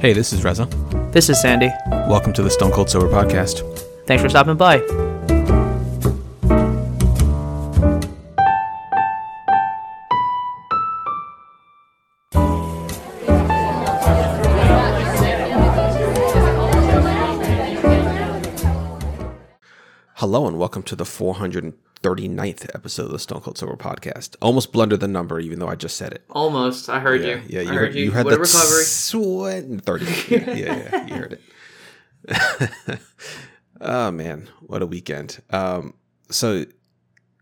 [0.00, 0.64] Hey, this is Reza.
[1.12, 1.68] This is Sandy.
[1.90, 3.60] Welcome to the Stone Cold Sober Podcast.
[4.06, 4.78] Thanks for stopping by.
[20.80, 24.34] Welcome to the 439th episode of the Stone Cold Sober Podcast.
[24.40, 26.24] Almost blundered the number, even though I just said it.
[26.30, 26.88] Almost.
[26.88, 27.42] I heard you.
[27.48, 28.10] Yeah, you I heard, you.
[28.12, 28.84] had what the recovery.
[28.84, 30.04] sweat and 30.
[30.28, 31.38] yeah, yeah, yeah, you heard
[32.28, 33.00] it.
[33.82, 34.48] oh, man.
[34.60, 35.42] What a weekend.
[35.50, 35.92] Um,
[36.30, 36.64] so,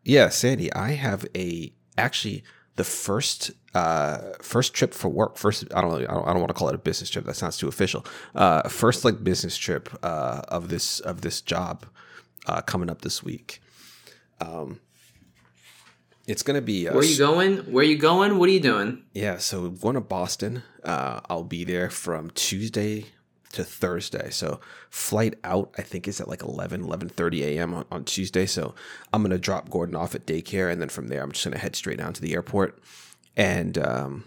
[0.03, 2.43] yeah, Sandy, I have a actually
[2.75, 6.39] the first uh first trip for work first i don't know i don't, I don't
[6.39, 9.59] want to call it a business trip that sounds too official uh first like business
[9.59, 11.85] trip uh of this of this job
[12.49, 13.61] uh coming up this week
[14.41, 14.81] um
[16.27, 17.57] it's gonna be uh, Where you going?
[17.73, 18.39] Where you going?
[18.39, 19.03] What are you doing?
[19.15, 20.63] yeah, so we're going to Boston.
[20.85, 23.07] Uh, I'll be there from Tuesday
[23.53, 24.29] to Thursday.
[24.29, 24.61] So
[24.91, 27.73] flight out, I think, is at like 11, 11.30 a.m.
[27.73, 28.45] On, on Tuesday.
[28.45, 28.75] So
[29.11, 30.71] I'm going to drop Gordon off at daycare.
[30.71, 32.79] And then from there, I'm just going to head straight down to the airport.
[33.35, 34.25] And um,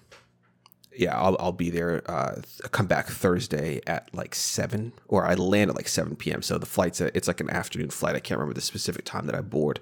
[1.02, 2.04] yeah, I'll, I'll be there.
[2.10, 6.44] Uh, come back Thursday at like 7, or I land at like 7 p.m.
[6.44, 8.16] So the flight's, a, it's like an afternoon flight.
[8.16, 9.80] I can't remember the specific time that I board.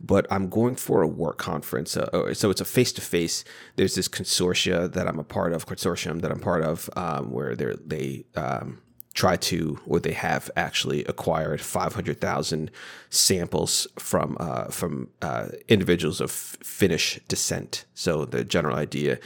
[0.00, 1.96] But I'm going for a work conference.
[1.96, 3.44] Uh, so it's a face to face.
[3.76, 7.54] There's this consortia that I'm a part of, consortium that I'm part of, um, where
[7.54, 8.82] they're, they, um,
[9.14, 12.70] try to, or they have actually acquired 500,000
[13.08, 17.86] samples from uh, from uh, individuals of Finnish descent.
[17.94, 19.18] So the general idea: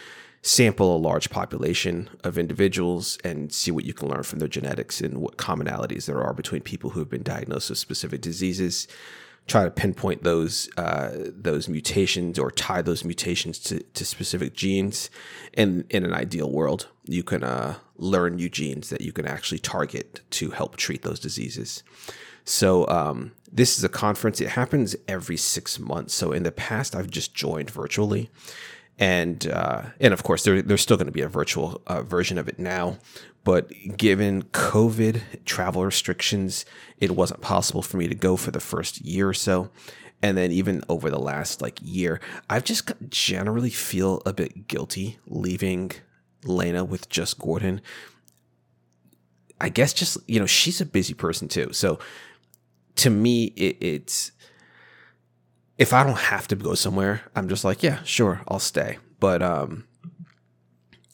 [0.42, 5.00] sample a large population of individuals and see what you can learn from their genetics
[5.00, 8.88] and what commonalities there are between people who have been diagnosed with specific diseases.
[9.46, 15.10] Try to pinpoint those uh, those mutations or tie those mutations to, to specific genes.
[15.54, 19.58] And in an ideal world, you can uh, learn new genes that you can actually
[19.58, 21.82] target to help treat those diseases.
[22.44, 24.40] So um, this is a conference.
[24.40, 26.14] It happens every six months.
[26.14, 28.30] So in the past, I've just joined virtually,
[29.00, 32.38] and uh, and of course there, there's still going to be a virtual uh, version
[32.38, 32.98] of it now.
[33.42, 36.66] But given COVID travel restrictions,
[36.98, 39.70] it wasn't possible for me to go for the first year or so.
[40.22, 45.18] And then even over the last like year, I've just generally feel a bit guilty
[45.26, 45.92] leaving
[46.44, 47.80] Lena with just Gordon.
[49.58, 51.72] I guess just you know she's a busy person too.
[51.72, 51.98] So
[52.96, 54.32] to me, it, it's
[55.80, 58.98] if I don't have to go somewhere, I'm just like, yeah, sure, I'll stay.
[59.18, 59.84] But um,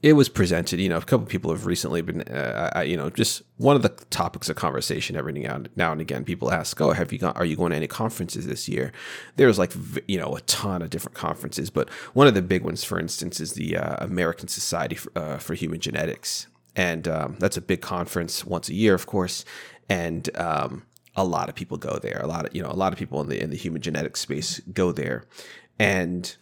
[0.02, 0.80] it was presented.
[0.80, 3.82] You know, a couple people have recently been, uh, I, you know, just one of
[3.82, 6.24] the topics of conversation every now and, now and again.
[6.24, 7.36] People ask, "Oh, have you got?
[7.36, 8.92] Are you going to any conferences this year?"
[9.36, 9.72] There's like,
[10.08, 13.38] you know, a ton of different conferences, but one of the big ones, for instance,
[13.38, 17.82] is the uh, American Society for, uh, for Human Genetics, and um, that's a big
[17.82, 19.44] conference once a year, of course,
[19.88, 20.82] and um,
[21.16, 22.20] a lot of people go there.
[22.22, 24.20] A lot of you know, a lot of people in the in the human genetics
[24.20, 25.24] space go there,
[25.78, 26.36] and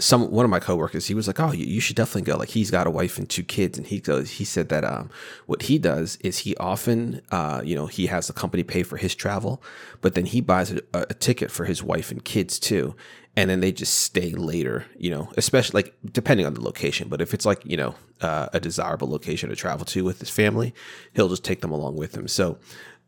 [0.00, 2.36] some one of my coworkers he was like oh you, you should definitely go.
[2.36, 5.10] Like he's got a wife and two kids and he goes he said that um
[5.46, 8.96] what he does is he often uh you know he has the company pay for
[8.96, 9.62] his travel
[10.00, 12.96] but then he buys a, a ticket for his wife and kids too
[13.36, 17.20] and then they just stay later you know especially like depending on the location but
[17.20, 20.74] if it's like you know uh, a desirable location to travel to with his family
[21.14, 22.58] he'll just take them along with him so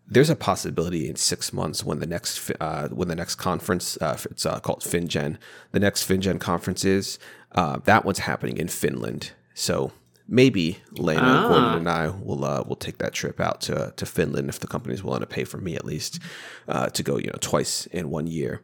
[0.09, 4.17] there's a possibility in six months when the next uh, when the next conference uh,
[4.31, 5.37] it's uh, called FinnGen,
[5.73, 7.19] the next FinnGen conference is
[7.53, 9.33] uh, that one's happening in Finland.
[9.55, 9.91] So
[10.29, 11.49] maybe Lena, Ah.
[11.49, 14.69] Gordon, and I will uh, will take that trip out to to Finland if the
[14.69, 16.21] company's willing to pay for me at least
[16.69, 18.63] uh, to go you know twice in one year.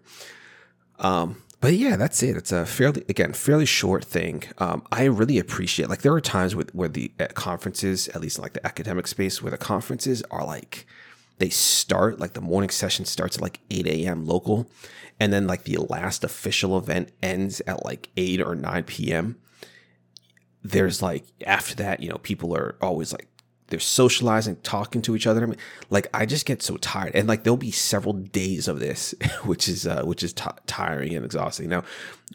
[1.01, 2.37] Um, but yeah, that's it.
[2.37, 4.43] It's a fairly, again, fairly short thing.
[4.59, 8.37] Um, I really appreciate, like, there are times with where the uh, conferences, at least
[8.37, 10.87] in like the academic space, where the conferences are like,
[11.39, 14.27] they start, like the morning session starts at like 8 a.m.
[14.27, 14.69] local.
[15.21, 19.37] And then like the last official event ends at like 8 or 9 p.m.
[20.65, 23.29] There's like, after that, you know, people are always like,
[23.73, 25.43] they're socializing, talking to each other.
[25.43, 25.57] I mean,
[25.89, 29.15] like I just get so tired, and like there'll be several days of this,
[29.45, 31.71] which is uh, which is t- tiring and exhausting.
[31.71, 31.83] Now,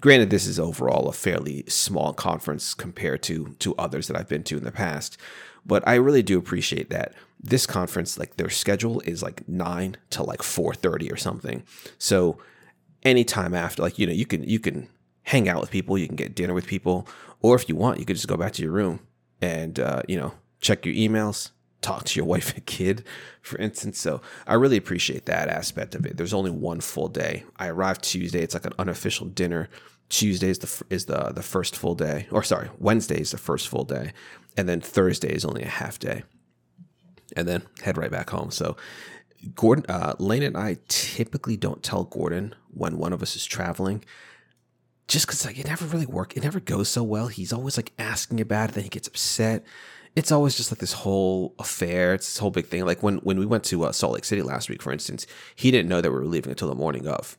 [0.02, 4.44] granted, this is overall a fairly small conference compared to to others that I've been
[4.46, 5.18] to in the past,
[5.64, 10.24] but I really do appreciate that this conference, like their schedule is like nine to
[10.24, 11.62] like four thirty or something.
[12.00, 12.40] So
[13.04, 14.90] anytime after, like you know, you can you can
[15.22, 17.08] hang out with people, you can get dinner with people,
[17.42, 19.02] or if you want, you could just go back to your room
[19.40, 21.52] and uh, you know check your emails,
[21.82, 23.04] talk to your wife and kid,
[23.42, 24.00] for instance.
[24.00, 26.18] So I really appreciate that aspect of it.
[26.18, 27.44] There's only one full day.
[27.58, 28.42] I arrived Tuesday.
[28.42, 29.70] It's like an unofficial dinner.
[30.10, 33.68] Tuesday is the is the the first full day, or sorry, Wednesday is the first
[33.68, 34.14] full day,
[34.56, 36.24] and then Thursday is only a half day,
[37.36, 38.50] and then head right back home.
[38.50, 38.78] So
[39.54, 44.04] Gordon, uh, Lane, and I typically don't tell Gordon when one of us is traveling
[45.08, 47.94] just because like it never really work it never goes so well he's always like
[47.98, 49.64] asking about it then he gets upset
[50.18, 52.16] it's always just like this whole affair.
[52.16, 52.84] It's this whole big thing.
[52.86, 55.70] Like when when we went to uh, salt lake city last week for instance he
[55.72, 57.38] didn't know that we were leaving until the morning of.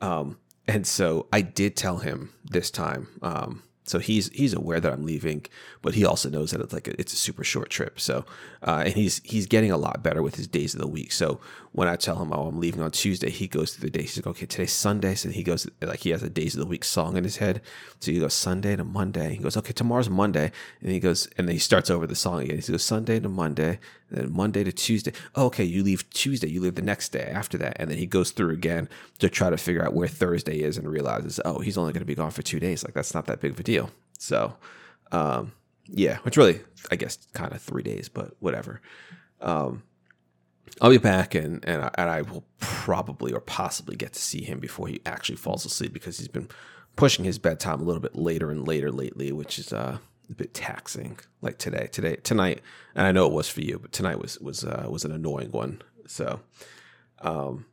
[0.00, 0.38] Um,
[0.68, 5.04] and so i did tell him this time um, so he's he's aware that I'm
[5.04, 5.44] leaving,
[5.82, 7.98] but he also knows that it's like a, it's a super short trip.
[7.98, 8.24] So,
[8.62, 11.10] uh, and he's he's getting a lot better with his days of the week.
[11.10, 11.40] So
[11.72, 14.14] when I tell him, oh, I'm leaving on Tuesday, he goes through the days.
[14.14, 16.66] He's like, okay, today's Sunday, so he goes like he has a days of the
[16.66, 17.62] week song in his head.
[17.98, 19.34] So he goes Sunday to Monday.
[19.34, 22.42] He goes, okay, tomorrow's Monday, and he goes and then he starts over the song
[22.42, 22.60] again.
[22.60, 23.80] He goes Sunday to Monday,
[24.10, 25.12] then Monday to Tuesday.
[25.34, 28.06] Oh, okay, you leave Tuesday, you leave the next day after that, and then he
[28.06, 31.78] goes through again to try to figure out where Thursday is and realizes, oh, he's
[31.78, 32.84] only going to be gone for two days.
[32.84, 33.90] Like that's not that big of a deal.
[34.18, 34.54] So,
[35.12, 35.52] um,
[35.86, 36.60] yeah, which really,
[36.90, 38.80] I guess, kind of three days, but whatever.
[39.40, 39.82] Um,
[40.80, 44.42] I'll be back, and and I, and I will probably or possibly get to see
[44.42, 46.48] him before he actually falls asleep because he's been
[46.96, 49.98] pushing his bedtime a little bit later and later lately, which is uh,
[50.30, 51.18] a bit taxing.
[51.42, 52.60] Like today, today, tonight,
[52.94, 55.50] and I know it was for you, but tonight was was uh, was an annoying
[55.50, 55.82] one.
[56.06, 56.40] So,
[57.20, 57.66] um,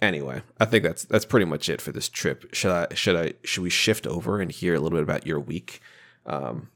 [0.00, 2.54] anyway, I think that's that's pretty much it for this trip.
[2.54, 5.40] Should I should I should we shift over and hear a little bit about your
[5.40, 5.80] week?
[6.24, 6.68] Um,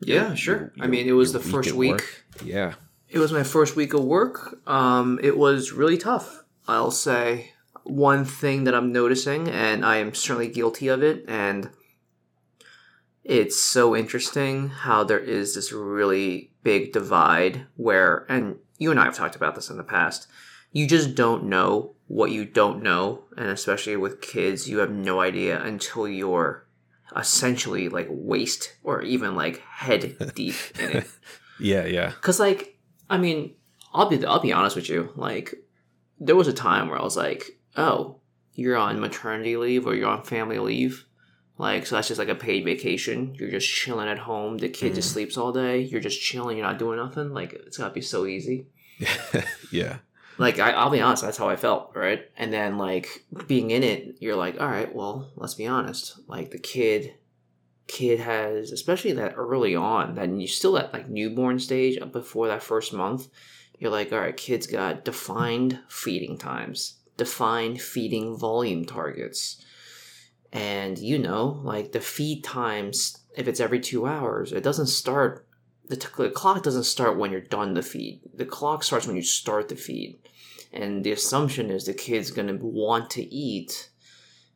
[0.00, 0.54] yeah, sure.
[0.54, 1.92] Your, your, I mean, it was the first week.
[1.92, 2.24] Work.
[2.44, 2.74] Yeah,
[3.08, 4.58] it was my first week of work.
[4.68, 6.44] Um, it was really tough.
[6.68, 7.52] I'll say
[7.84, 11.70] one thing that I'm noticing, and I am certainly guilty of it, and
[13.28, 19.04] it's so interesting how there is this really big divide where, and you and I
[19.04, 20.28] have talked about this in the past.
[20.70, 25.20] You just don't know what you don't know, and especially with kids, you have no
[25.20, 26.66] idea until you're
[27.16, 31.06] essentially like waist or even like head deep in it.
[31.58, 32.12] yeah, yeah.
[32.20, 32.78] Cause like,
[33.10, 33.54] I mean,
[33.92, 35.12] I'll be I'll be honest with you.
[35.16, 35.52] Like,
[36.20, 38.20] there was a time where I was like, oh,
[38.54, 41.05] you're on maternity leave or you're on family leave.
[41.58, 43.34] Like, so that's just like a paid vacation.
[43.34, 44.58] You're just chilling at home.
[44.58, 44.96] The kid mm.
[44.96, 45.80] just sleeps all day.
[45.80, 46.58] You're just chilling.
[46.58, 47.32] You're not doing nothing.
[47.32, 48.66] Like, it's gotta be so easy.
[49.70, 49.98] yeah.
[50.38, 52.30] Like I, will be honest, that's how I felt, right?
[52.36, 56.18] And then like being in it, you're like, all right, well, let's be honest.
[56.28, 57.14] Like the kid,
[57.86, 62.62] kid has, especially that early on, that you still at like newborn stage before that
[62.62, 63.28] first month,
[63.78, 69.64] you're like, all right, kids got defined feeding times, defined feeding volume targets,
[70.56, 75.46] and you know, like the feed times, if it's every two hours, it doesn't start
[75.88, 78.20] the, t- the clock doesn't start when you're done the feed.
[78.34, 80.18] The clock starts when you start the feed.
[80.72, 83.90] And the assumption is the kid's going to want to eat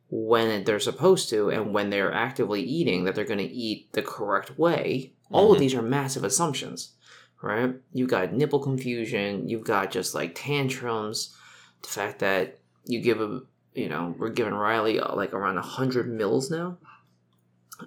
[0.09, 4.01] when they're supposed to and when they're actively eating that they're going to eat the
[4.01, 5.13] correct way.
[5.25, 5.35] Mm-hmm.
[5.35, 5.61] All of mm-hmm.
[5.61, 6.95] these are massive assumptions,
[7.41, 7.75] right?
[7.93, 11.35] You've got nipple confusion, you've got just like tantrums,
[11.81, 13.41] the fact that you give a,
[13.73, 16.77] you know, we're giving Riley uh, like around 100 mils now.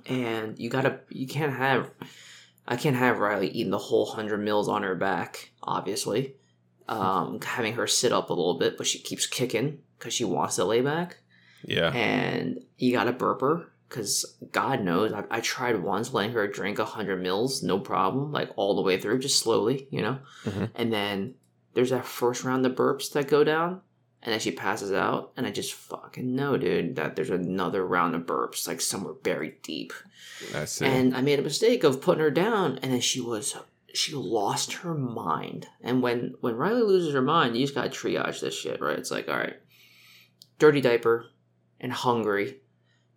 [0.07, 1.91] And you gotta, you can't have
[2.67, 6.35] I can't have Riley eating the whole hundred mils on her back, obviously.
[6.89, 10.57] Um, having her sit up a little bit, but she keeps kicking because she wants
[10.57, 11.19] to lay back.
[11.65, 11.91] Yeah.
[11.93, 16.47] And you got to burp her because God knows I, I, tried once letting her
[16.47, 20.19] drink a hundred mils, no problem, like all the way through, just slowly, you know.
[20.44, 20.65] Mm-hmm.
[20.75, 21.35] And then
[21.73, 23.81] there's that first round of burps that go down,
[24.25, 28.15] and then she passes out, and I just fucking know, dude, that there's another round
[28.15, 29.93] of burps, like somewhere buried deep.
[30.55, 30.87] I see.
[30.87, 33.55] And I made a mistake of putting her down, and then she was
[33.93, 35.69] she lost her mind.
[35.83, 38.99] And when when Riley loses her mind, you just gotta triage this shit, right?
[38.99, 39.57] It's like, all right,
[40.59, 41.27] dirty diaper
[41.79, 42.61] and hungry,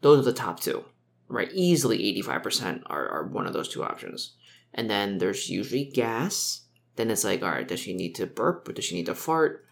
[0.02, 0.84] those are the top two,
[1.30, 1.50] right?
[1.54, 4.34] Easily eighty five percent are are one of those two options.
[4.74, 6.66] And then there's usually gas.
[6.98, 9.16] Then it's like, all right, does she need to burp or does she need to
[9.16, 9.64] fart?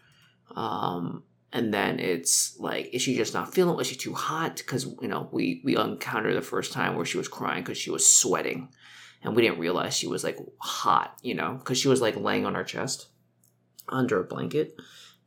[0.54, 3.76] Um, and then it's like, is she just not feeling?
[3.76, 4.56] Was she too hot?
[4.56, 7.90] Because you know, we we encountered the first time where she was crying because she
[7.90, 8.68] was sweating,
[9.22, 11.16] and we didn't realize she was like hot.
[11.22, 13.08] You know, because she was like laying on her chest
[13.88, 14.76] under a blanket.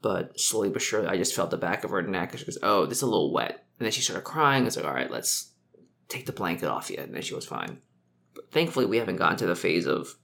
[0.01, 2.31] But slowly but surely, I just felt the back of her neck.
[2.31, 4.65] And she goes, "Oh, this is a little wet." And then she started crying.
[4.65, 5.51] It's like, "All right, let's
[6.07, 7.79] take the blanket off you." And then she was fine.
[8.35, 10.15] But thankfully, we haven't gotten to the phase of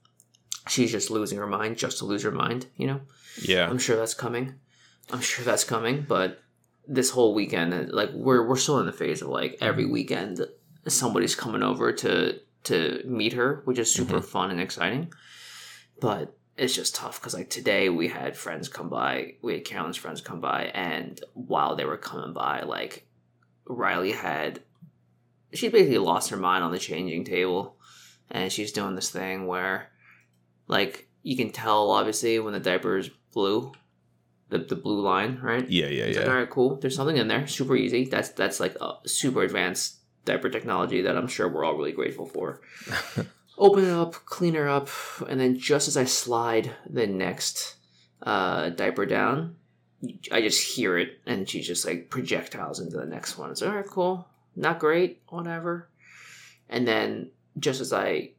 [0.68, 2.66] she's just losing her mind just to lose her mind.
[2.76, 3.00] You know?
[3.42, 3.68] Yeah.
[3.68, 4.54] I'm sure that's coming.
[5.12, 6.42] I'm sure that's coming, but
[6.86, 10.40] this whole weekend, like we're we're still in the phase of like every weekend
[10.88, 14.26] somebody's coming over to to meet her, which is super mm-hmm.
[14.26, 15.12] fun and exciting.
[16.00, 19.96] But it's just tough because like today we had friends come by, we had Carolyn's
[19.96, 23.06] friends come by, and while they were coming by, like
[23.66, 24.60] Riley had,
[25.52, 27.76] she basically lost her mind on the changing table,
[28.30, 29.90] and she's doing this thing where,
[30.66, 33.72] like, you can tell obviously when the diaper is blue,
[34.48, 35.68] the the blue line, right?
[35.68, 36.22] Yeah, yeah, It's yeah.
[36.22, 36.76] like, all right, cool.
[36.76, 38.04] There's something in there, super easy.
[38.04, 42.26] That's that's like a super advanced diaper technology that I'm sure we're all really grateful
[42.26, 42.60] for.
[43.58, 44.88] Open it up, clean her up,
[45.28, 47.76] and then just as I slide the next
[48.22, 49.56] uh, diaper down,
[50.30, 53.50] I just hear it, and she just like projectiles into the next one.
[53.50, 55.88] It's all right, cool, not great, whatever.
[56.68, 58.32] And then just as I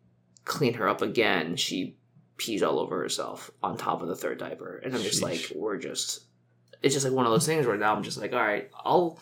[0.45, 1.95] clean her up again, she
[2.38, 5.24] pees all over herself on top of the third diaper, and I'm just Sheesh.
[5.24, 6.24] like, we're just.
[6.84, 9.20] It's just like one of those things where now I'm just like, all right, I'll.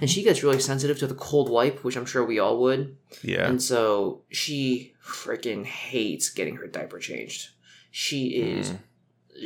[0.00, 2.96] And she gets really sensitive to the cold wipe, which I'm sure we all would.
[3.22, 3.48] Yeah.
[3.48, 7.48] And so she freaking hates getting her diaper changed.
[7.90, 8.72] She is.
[8.72, 8.78] Mm.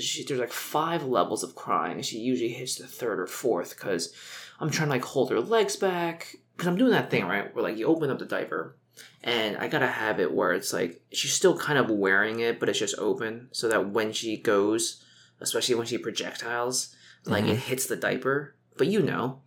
[0.01, 2.03] She, there's like five levels of crying.
[2.03, 4.13] She usually hits the third or fourth because
[4.59, 7.63] I'm trying to like hold her legs back because I'm doing that thing right where
[7.63, 8.77] like you open up the diaper
[9.23, 12.69] and I gotta have it where it's like she's still kind of wearing it but
[12.69, 15.05] it's just open so that when she goes,
[15.41, 16.95] especially when she projectiles,
[17.25, 18.55] like it hits the diaper.
[18.77, 19.43] But you know,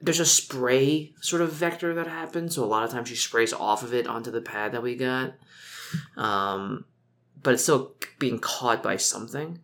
[0.00, 2.54] there's a spray sort of vector that happens.
[2.54, 4.96] So a lot of times she sprays off of it onto the pad that we
[4.96, 5.34] got.
[6.16, 6.84] Um,
[7.42, 9.60] but it's still being caught by something.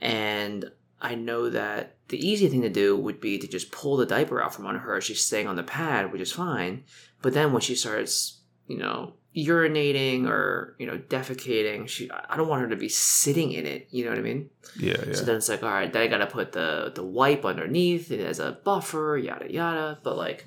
[0.00, 4.06] And I know that the easy thing to do would be to just pull the
[4.06, 5.00] diaper out from under her.
[5.00, 6.84] She's staying on the pad, which is fine.
[7.22, 8.39] But then when she starts,
[8.70, 13.52] you know, urinating or, you know, defecating, she I don't want her to be sitting
[13.52, 13.88] in it.
[13.90, 14.50] You know what I mean?
[14.78, 18.10] Yeah, So then it's like, all right, then I gotta put the the wipe underneath
[18.10, 19.98] it as a buffer, yada yada.
[20.02, 20.46] But like,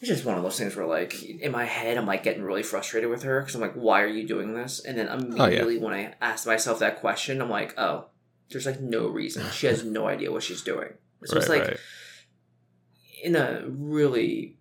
[0.00, 2.62] it's just one of those things where like in my head I'm like getting really
[2.62, 4.84] frustrated with her because I'm like, why are you doing this?
[4.84, 8.06] And then oh, immediately when I ask myself that question, I'm like, oh,
[8.50, 9.44] there's like no reason.
[9.52, 10.90] She has no idea what she's doing.
[11.24, 11.78] So it's Right, like right.
[13.24, 14.56] in a really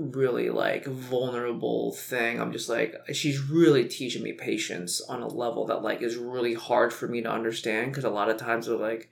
[0.00, 2.40] really like vulnerable thing.
[2.40, 6.54] I'm just like she's really teaching me patience on a level that like is really
[6.54, 9.10] hard for me to understand because a lot of times with like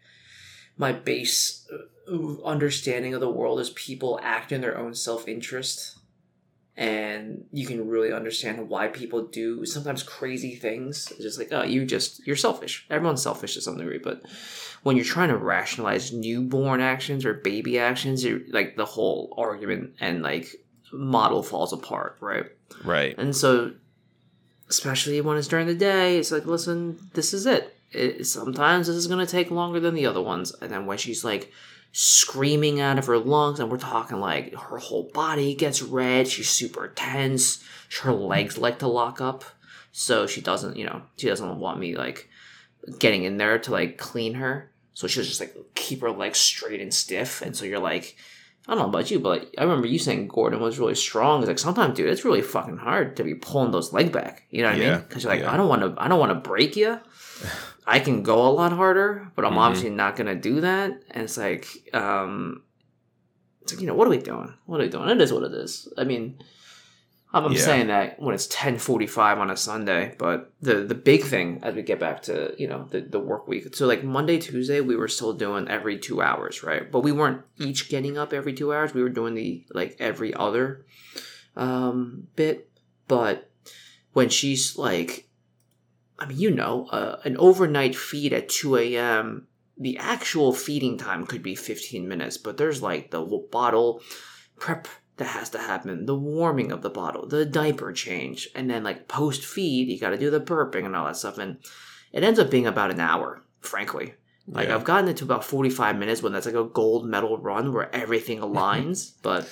[0.76, 1.68] my base
[2.10, 5.98] uh, understanding of the world is people act in their own self-interest
[6.76, 11.10] and you can really understand why people do sometimes crazy things.
[11.10, 12.86] It's just like oh you just you're selfish.
[12.88, 14.22] Everyone's selfish to some degree but
[14.84, 19.94] when you're trying to rationalize newborn actions or baby actions you're like the whole argument
[20.00, 20.54] and like
[20.92, 22.46] model falls apart right?
[22.84, 23.16] Right.
[23.18, 23.72] and so
[24.68, 28.96] especially when it's during the day it's like listen this is it, it sometimes this
[28.96, 30.54] is going to take longer than the other ones.
[30.60, 31.52] And then when she's like
[31.92, 36.50] screaming out of her lungs and we're talking like her whole body gets red she's
[36.50, 37.64] super tense
[38.02, 39.44] her legs like to lock up.
[39.92, 42.28] So she doesn't you know she doesn't want me like
[42.98, 44.70] getting in there to like clean her.
[44.92, 47.40] So she'll just like keep her legs straight and stiff.
[47.40, 48.16] And so you're like
[48.68, 51.40] I don't know about you, but I remember you saying Gordon was really strong.
[51.40, 54.42] It's like sometimes, dude, it's really fucking hard to be pulling those leg back.
[54.50, 55.04] You know what I mean?
[55.08, 55.52] Because you're like, yeah.
[55.52, 57.00] I don't want to, I don't want to break you.
[57.86, 59.58] I can go a lot harder, but I'm Mhm.
[59.58, 61.02] obviously not gonna do that.
[61.10, 62.62] And it's like, um,
[63.62, 64.52] it's like, you know, what are we doing?
[64.66, 65.08] What are we doing?
[65.08, 65.88] It is what it is.
[65.96, 66.38] I mean,
[67.30, 67.58] I'm, Yeah.
[67.58, 71.82] saying that when it's 10:45 on a Sunday, but the the big thing as we
[71.82, 73.74] get back to you know the the work week.
[73.76, 76.90] So like Monday, Tuesday, we were still doing every two hours, right?
[76.90, 78.94] But we weren't each getting up every two hours.
[78.94, 80.86] We were doing the like every other
[81.54, 82.70] um, bit.
[83.08, 83.50] But
[84.12, 85.28] when she's like,
[86.18, 89.48] I mean, you know, uh, an overnight feed at 2 a.m.
[89.76, 93.20] The actual feeding time could be 15 minutes, but there's like the
[93.50, 94.02] bottle
[94.58, 98.82] prep that has to happen, the warming of the bottle, the diaper change, and then
[98.82, 101.38] like post feed, you got to do the burping and all that stuff.
[101.38, 101.58] And
[102.12, 104.14] it ends up being about an hour, frankly.
[104.46, 104.76] Like Yeah.
[104.76, 107.94] I've gotten it to about 45 minutes when that's like a gold medal run where
[107.94, 109.48] everything aligns, but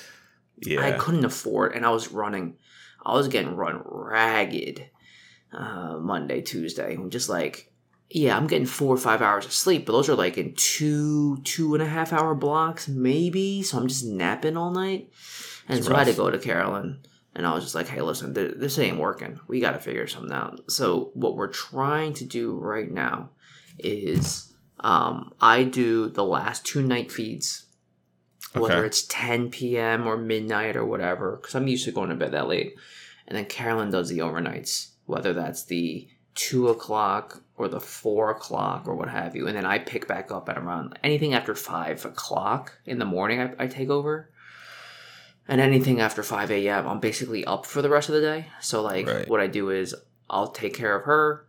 [0.59, 0.81] Yeah.
[0.87, 2.57] I couldn't afford, and I was running.
[3.05, 4.87] I was getting run ragged
[5.53, 6.95] uh, Monday, Tuesday.
[6.95, 7.73] I'm just like,
[8.11, 11.39] yeah, I'm getting four or five hours of sleep, but those are like in two,
[11.43, 13.63] two and a half hour blocks, maybe.
[13.63, 15.11] So I'm just napping all night.
[15.69, 17.01] And It's so I had to go to Carolyn,
[17.35, 19.41] and I was just like, hey, listen, th- this ain't working.
[19.49, 20.71] We got to figure something out.
[20.71, 23.31] So what we're trying to do right now
[23.79, 27.67] is um, I do the last two night feeds
[28.55, 28.87] whether Okay.
[28.87, 30.07] it's 10 p.m.
[30.07, 32.75] or midnight or whatever, because I'm used to going to bed that late.
[33.29, 38.87] And then Carolyn does the overnights, whether that's the two o'clock or the four o'clock
[38.87, 39.47] or what have you.
[39.47, 43.41] And then I pick back up at around anything after five o'clock in the morning,
[43.41, 44.31] I, I take over.
[45.49, 48.47] And anything after 5 a.m., I'm basically up for the rest of the day.
[48.61, 49.29] So, like, Right.
[49.29, 49.95] what I do is
[50.29, 51.47] I'll take care of her.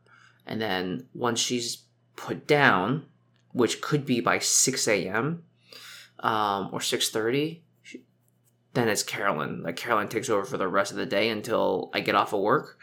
[0.50, 1.84] and then once she's
[2.16, 3.06] put down,
[3.52, 5.44] which could be by six a.m.
[6.20, 7.64] Um, or six thirty,
[8.74, 9.62] then it's Carolyn.
[9.64, 12.40] Like Carolyn takes over for the rest of the day until I get off of
[12.40, 12.80] work.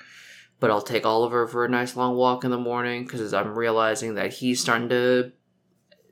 [0.60, 4.14] But I'll take Oliver for a nice long walk in the morning because I'm realizing
[4.16, 5.32] that he's starting to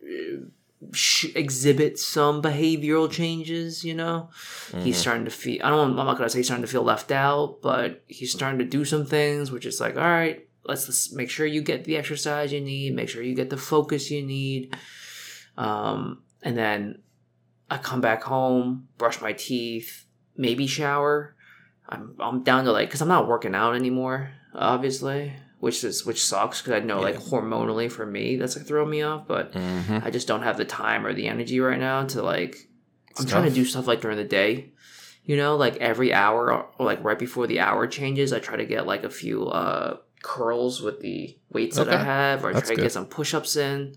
[0.02, 0.46] uh,
[0.92, 3.84] sh- exhibit some behavioral changes.
[3.84, 4.30] You know,
[4.68, 4.80] mm-hmm.
[4.80, 5.60] he's starting to feel.
[5.64, 5.98] I don't.
[5.98, 8.84] I'm not gonna say he's starting to feel left out, but he's starting to do
[8.84, 12.52] some things, which is like, all right, let's, let's make sure you get the exercise
[12.52, 12.94] you need.
[12.94, 14.76] Make sure you get the focus you need.
[15.56, 17.02] Um, and then
[17.70, 21.34] I come back home, brush my teeth, maybe shower.
[21.88, 26.24] I'm I'm down to like because I'm not working out anymore, obviously, which is which
[26.24, 27.04] sucks because I know yeah.
[27.12, 29.98] like hormonally for me that's like throwing me off, but mm-hmm.
[30.02, 32.68] I just don't have the time or the energy right now to like.
[33.12, 33.32] It's I'm tough.
[33.32, 34.72] trying to do stuff like during the day,
[35.22, 38.66] you know, like every hour or like right before the hour changes, I try to
[38.66, 41.90] get like a few uh curls with the weights okay.
[41.90, 42.86] that I have, or I That's try to good.
[42.86, 43.94] get some push ups in.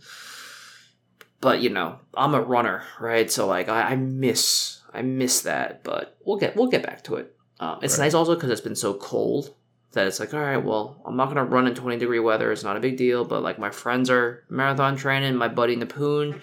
[1.42, 3.32] But you know, I'm a runner, right?
[3.32, 7.16] So like, I, I miss I miss that, but we'll get we'll get back to
[7.16, 7.36] it.
[7.60, 8.06] Um, it's right.
[8.06, 9.56] nice also because it's been so cold
[9.96, 12.52] that it's like, all right, well, I'm not gonna run in 20 degree weather.
[12.52, 13.26] It's not a big deal.
[13.26, 15.36] But like, my friends are marathon training.
[15.36, 16.42] My buddy Napoon,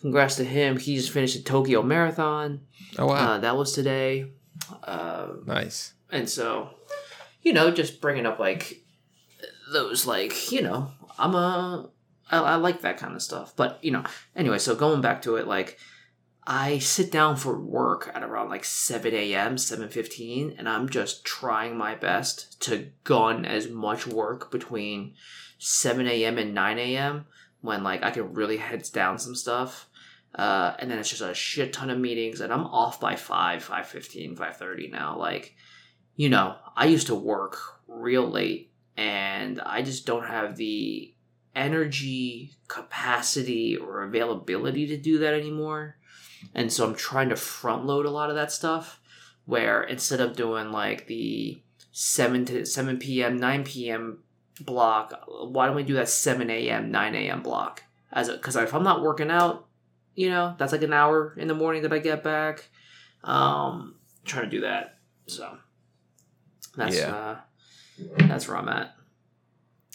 [0.00, 0.78] congrats to him.
[0.78, 2.60] He just finished the Tokyo Marathon.
[2.98, 4.30] Oh wow, uh, that was today.
[4.84, 5.94] Uh, nice.
[6.10, 6.70] And so,
[7.42, 8.82] you know, just bringing up like
[9.72, 11.88] those like you know i'm a
[12.30, 15.36] I, I like that kind of stuff but you know anyway so going back to
[15.36, 15.78] it like
[16.48, 21.76] i sit down for work at around like 7 a.m 7.15 and i'm just trying
[21.76, 25.14] my best to gun as much work between
[25.58, 27.26] 7 a.m and 9 a.m
[27.60, 29.88] when like i can really heads down some stuff
[30.34, 33.64] uh, and then it's just a shit ton of meetings and i'm off by 5
[33.64, 35.54] 5.15 5.30 now like
[36.16, 41.14] you know i used to work real late and I just don't have the
[41.54, 45.96] energy, capacity, or availability to do that anymore.
[46.54, 49.00] And so I'm trying to front load a lot of that stuff
[49.44, 51.60] where instead of doing like the
[51.92, 54.18] 7 to 7 p.m., 9 p.m.
[54.60, 57.42] block, why don't we do that 7 a.m., 9 a.m.
[57.42, 57.84] block?
[58.12, 59.66] As because if I'm not working out,
[60.14, 62.68] you know, that's like an hour in the morning that I get back.
[63.24, 64.98] Um, trying to do that.
[65.26, 65.58] So
[66.76, 67.14] that's yeah.
[67.14, 67.36] uh
[68.26, 68.94] that's where I'm at.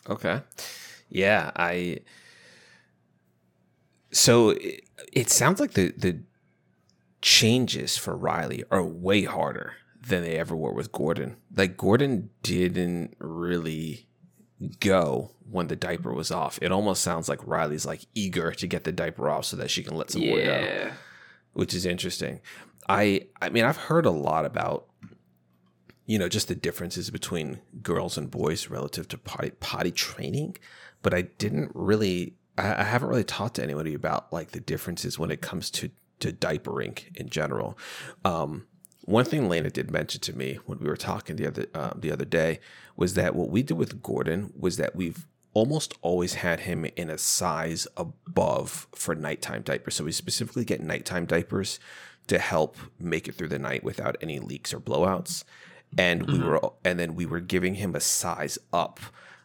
[0.09, 0.41] Okay.
[1.09, 1.99] Yeah, I.
[4.11, 6.19] So it, it sounds like the the
[7.23, 9.73] changes for Riley are way harder
[10.05, 11.37] than they ever were with Gordon.
[11.55, 14.07] Like Gordon didn't really
[14.79, 16.59] go when the diaper was off.
[16.61, 19.83] It almost sounds like Riley's like eager to get the diaper off so that she
[19.83, 20.29] can let some yeah.
[20.29, 20.91] more go.
[21.53, 22.41] Which is interesting.
[22.89, 24.87] I I mean I've heard a lot about
[26.05, 30.57] you know, just the differences between girls and boys relative to potty, potty training.
[31.01, 35.17] But I didn't really, I, I haven't really talked to anybody about like the differences
[35.17, 35.89] when it comes to,
[36.23, 37.77] to diapering in general.
[38.25, 38.67] Um,
[39.05, 42.11] one thing Lena did mention to me when we were talking the other uh, the
[42.11, 42.59] other day
[42.95, 47.09] was that what we did with Gordon was that we've almost always had him in
[47.09, 49.95] a size above for nighttime diapers.
[49.95, 51.79] So we specifically get nighttime diapers
[52.27, 55.43] to help make it through the night without any leaks or blowouts
[55.97, 56.47] and we mm-hmm.
[56.47, 58.99] were and then we were giving him a size up.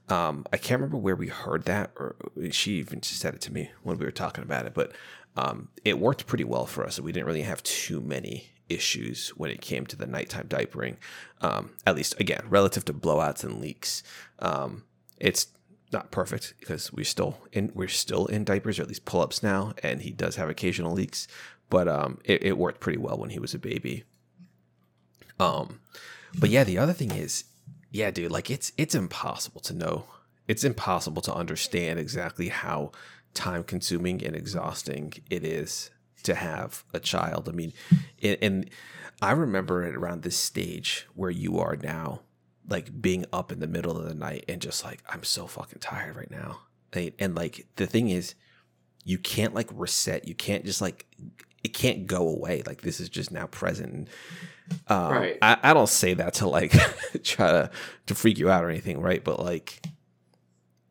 [0.08, 2.16] Um, I can't remember where we heard that, or
[2.50, 4.72] she even said it to me when we were talking about it.
[4.72, 4.92] But
[5.38, 6.98] um, it worked pretty well for us.
[6.98, 10.96] We didn't really have too many issues when it came to the nighttime diapering.
[11.40, 14.02] Um, at least, again, relative to blowouts and leaks,
[14.40, 14.82] um,
[15.18, 15.46] it's
[15.92, 19.40] not perfect because we're still in we're still in diapers or at least pull ups
[19.40, 21.28] now, and he does have occasional leaks.
[21.70, 24.04] But um, it, it worked pretty well when he was a baby.
[25.38, 25.80] Um,
[26.36, 27.44] but yeah, the other thing is,
[27.92, 30.06] yeah, dude, like it's it's impossible to know.
[30.48, 32.90] It's impossible to understand exactly how
[33.38, 35.90] time consuming and exhausting it is
[36.24, 37.48] to have a child.
[37.48, 37.72] I mean,
[38.20, 38.70] and, and
[39.22, 42.22] I remember it around this stage where you are now,
[42.68, 45.78] like being up in the middle of the night and just like, I'm so fucking
[45.78, 46.60] tired right now.
[46.92, 48.34] And, and like the thing is,
[49.04, 50.26] you can't like reset.
[50.26, 51.06] You can't just like
[51.64, 52.62] it can't go away.
[52.66, 54.08] Like this is just now present.
[54.88, 55.38] Um, right.
[55.40, 56.72] I, I don't say that to like
[57.22, 57.70] try to
[58.06, 59.22] to freak you out or anything, right?
[59.22, 59.82] But like,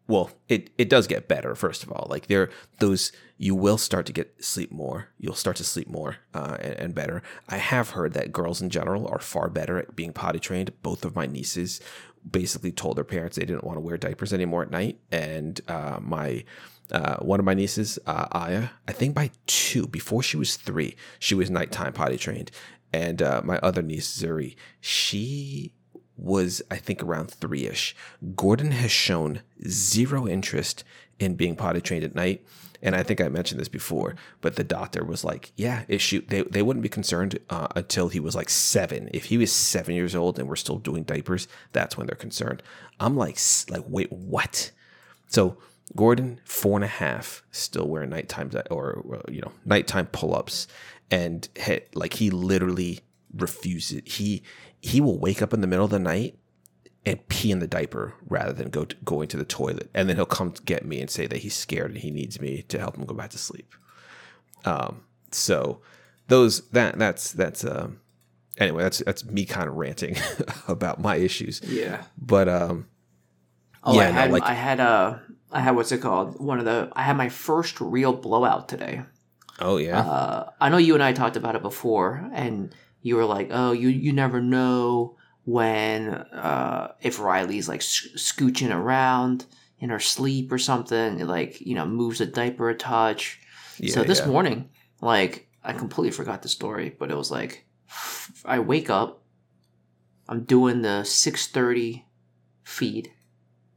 [0.08, 1.54] well, it it does get better.
[1.54, 5.10] First of all, like there those you will start to get sleep more.
[5.20, 7.22] You'll start to sleep more uh, and, and, better.
[7.48, 10.72] I have heard that girls in general are far better at being potty trained.
[10.82, 11.82] Both of my nieces
[12.30, 16.00] basically told their parents they didn't want to wear diapers anymore at night, and uh,
[16.02, 16.43] my
[16.91, 20.96] uh, one of my nieces, uh, Aya, I think by two, before she was three,
[21.20, 22.50] she was nighttime potty trained.
[22.93, 25.74] And uh, my other niece, Zuri, she
[26.17, 27.95] was, I think, around three ish.
[28.36, 30.84] Gordon has shown zero interest
[31.19, 32.45] in being potty trained at night.
[32.82, 36.21] And I think I mentioned this before, but the doctor was like, yeah, issue.
[36.27, 39.10] They, they wouldn't be concerned uh, until he was like seven.
[39.13, 42.62] If he was seven years old and we're still doing diapers, that's when they're concerned.
[42.99, 44.71] I'm like, like, wait, what?
[45.27, 45.58] So
[45.95, 50.67] Gordon, four and a half, still wearing nighttime or you know nighttime pull ups,
[51.10, 52.99] and hit, like he literally
[53.41, 54.02] refuses.
[54.06, 54.43] He
[54.80, 56.38] he will wake up in the middle of the night
[57.06, 60.15] and pee in the diaper rather than go to, going to the toilet, and then
[60.15, 62.97] he'll come get me and say that he's scared and he needs me to help
[62.97, 63.73] him go back to sleep.
[64.65, 65.82] Um, so
[66.28, 68.02] those that that's that's um
[68.58, 70.17] anyway that's that's me kind of ranting
[70.67, 71.62] about my issues.
[71.63, 72.88] Yeah, but um.
[73.84, 75.21] Oh, yeah, I had, no, like, I had a
[75.52, 76.39] I had what's it called?
[76.39, 79.04] One of the I had my first real blowout today.
[79.60, 80.00] Oh yeah.
[80.00, 82.73] Uh, I know you and I talked about it before, and
[83.08, 89.46] you were like, "Oh, you you never know when uh, if Riley's like scooching around
[89.80, 93.39] in her sleep or something, like you know moves a diaper a touch."
[93.80, 94.28] Yeah, so this yeah.
[94.28, 94.70] morning,
[95.02, 97.65] like I completely forgot the story, but it was like
[98.46, 99.24] I wake up,
[100.28, 102.06] I'm doing the six thirty
[102.63, 103.12] feed,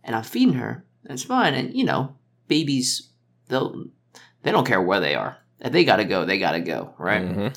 [0.03, 1.55] and I'm feeding her and it's fine.
[1.55, 2.17] And you know,
[2.49, 3.11] babies
[3.49, 3.87] they'll
[4.43, 5.39] they don't care where they are.
[5.61, 7.23] If they gotta go, they gotta go, right?
[7.23, 7.49] Mm-hmm.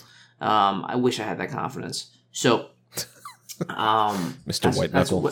[0.44, 2.12] Um, I wish I had that confidence.
[2.32, 2.70] So,
[3.70, 4.76] um, Mr.
[4.76, 5.32] White Knuckle,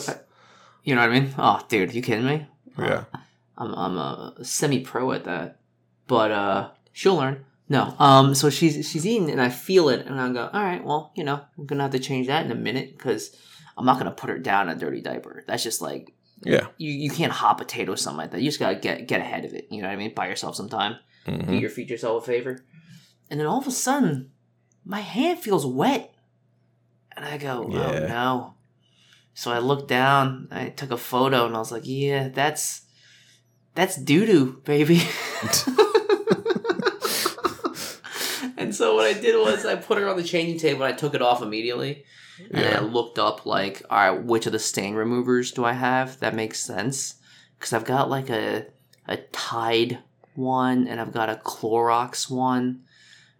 [0.84, 1.34] you know what I mean?
[1.36, 2.46] Oh, dude, you kidding me?
[2.78, 3.18] Yeah, uh,
[3.58, 5.58] I'm I'm a semi pro at that,
[6.06, 7.44] but uh, she'll learn.
[7.68, 10.82] No, um, so she's she's eating and I feel it and I go, all right,
[10.82, 13.36] well, you know, I'm gonna have to change that in a minute because
[13.76, 15.44] I'm not gonna put her down a dirty diaper.
[15.46, 16.66] That's just like yeah.
[16.76, 18.40] You, you can't hot potato something like that.
[18.40, 19.68] You just gotta get get ahead of it.
[19.70, 20.14] You know what I mean?
[20.14, 20.96] Buy yourself some time.
[21.26, 21.50] Mm-hmm.
[21.50, 22.64] Do your feet yourself a favor.
[23.30, 24.32] And then all of a sudden,
[24.84, 26.14] my hand feels wet.
[27.14, 27.80] And I go, oh, yeah.
[27.80, 28.54] oh no.
[29.34, 32.82] So I looked down, I took a photo, and I was like, yeah, that's
[33.74, 34.96] that's doo doo, baby.
[38.58, 40.96] and so what I did was I put her on the changing table and I
[40.96, 42.04] took it off immediately
[42.50, 42.78] and yeah.
[42.78, 46.20] I looked up like, all right, which of the stain removers do I have?
[46.20, 47.14] That makes sense
[47.58, 48.66] because I've got like a
[49.08, 49.98] a Tide
[50.34, 52.82] one and I've got a Clorox one.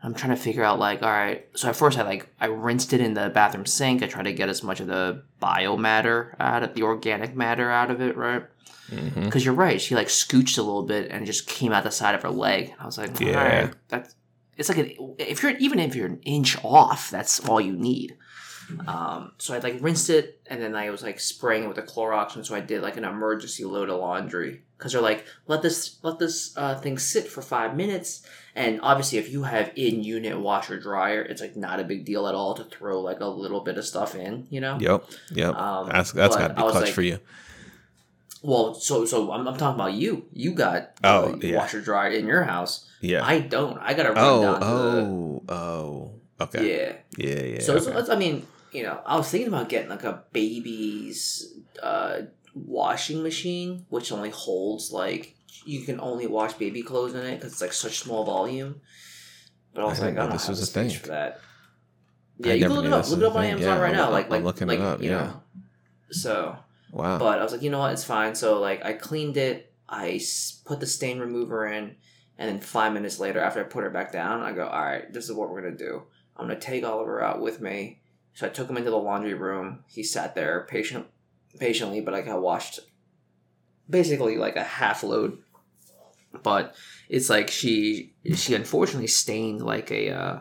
[0.04, 1.46] I'm trying to figure out like, all right.
[1.54, 4.02] So at first I like I rinsed it in the bathroom sink.
[4.02, 7.90] I tried to get as much of the biomatter out of the organic matter out
[7.90, 8.44] of it, right?
[8.90, 9.38] Because mm-hmm.
[9.38, 9.80] you're right.
[9.80, 12.74] She like scooched a little bit and just came out the side of her leg.
[12.78, 13.60] I was like, yeah.
[13.64, 14.14] right, that's
[14.56, 18.16] it's like an, if you're even if you're an inch off, that's all you need.
[18.86, 21.82] Um, so I like rinsed it and then I was like spraying it with the
[21.82, 25.62] Clorox, and so I did like an emergency load of laundry because they're like, let
[25.62, 28.26] this let this uh, thing sit for five minutes.
[28.54, 32.26] And obviously, if you have in unit washer dryer, it's like not a big deal
[32.26, 34.78] at all to throw like a little bit of stuff in, you know.
[34.78, 35.54] Yep, yep.
[35.54, 37.18] Um, that's that's got to be clutch like, for you.
[38.42, 40.26] Well, so so I'm, I'm, talking about you.
[40.32, 41.56] You got oh yeah.
[41.56, 42.88] washer dryer in your house.
[43.00, 43.78] Yeah, I don't.
[43.78, 44.58] I got to run oh, down.
[44.62, 46.11] Oh, the, oh,
[46.42, 47.02] okay.
[47.16, 47.60] Yeah, yeah, yeah.
[47.60, 48.04] So, okay.
[48.04, 51.52] so I mean, you know, I was thinking about getting like a baby's
[51.82, 52.22] uh,
[52.54, 57.52] washing machine, which only holds like you can only wash baby clothes in it because
[57.52, 58.80] it's like such small volume.
[59.74, 61.40] But I was I like, I don't this was a thing for that.
[62.38, 63.08] Yeah, I you can look it up.
[63.08, 64.10] Look it up on Amazon yeah, right now.
[64.10, 65.02] Like, like, I'm looking like, it up.
[65.02, 65.10] Yeah.
[65.10, 65.42] Know,
[66.10, 66.56] so.
[66.90, 67.18] Wow.
[67.18, 67.92] But I was like, you know what?
[67.92, 68.34] It's fine.
[68.34, 69.72] So like, I cleaned it.
[69.88, 70.20] I
[70.64, 71.96] put the stain remover in,
[72.38, 75.10] and then five minutes later, after I put her back down, I go, all right,
[75.12, 76.02] this is what we're gonna do.
[76.36, 78.02] I'm gonna take Oliver out with me
[78.34, 79.84] so I took him into the laundry room.
[79.86, 81.06] He sat there patient,
[81.58, 82.80] patiently, but like I washed
[83.88, 85.38] basically like a half load.
[86.42, 86.74] But
[87.10, 90.38] it's like she she unfortunately stained like a uh,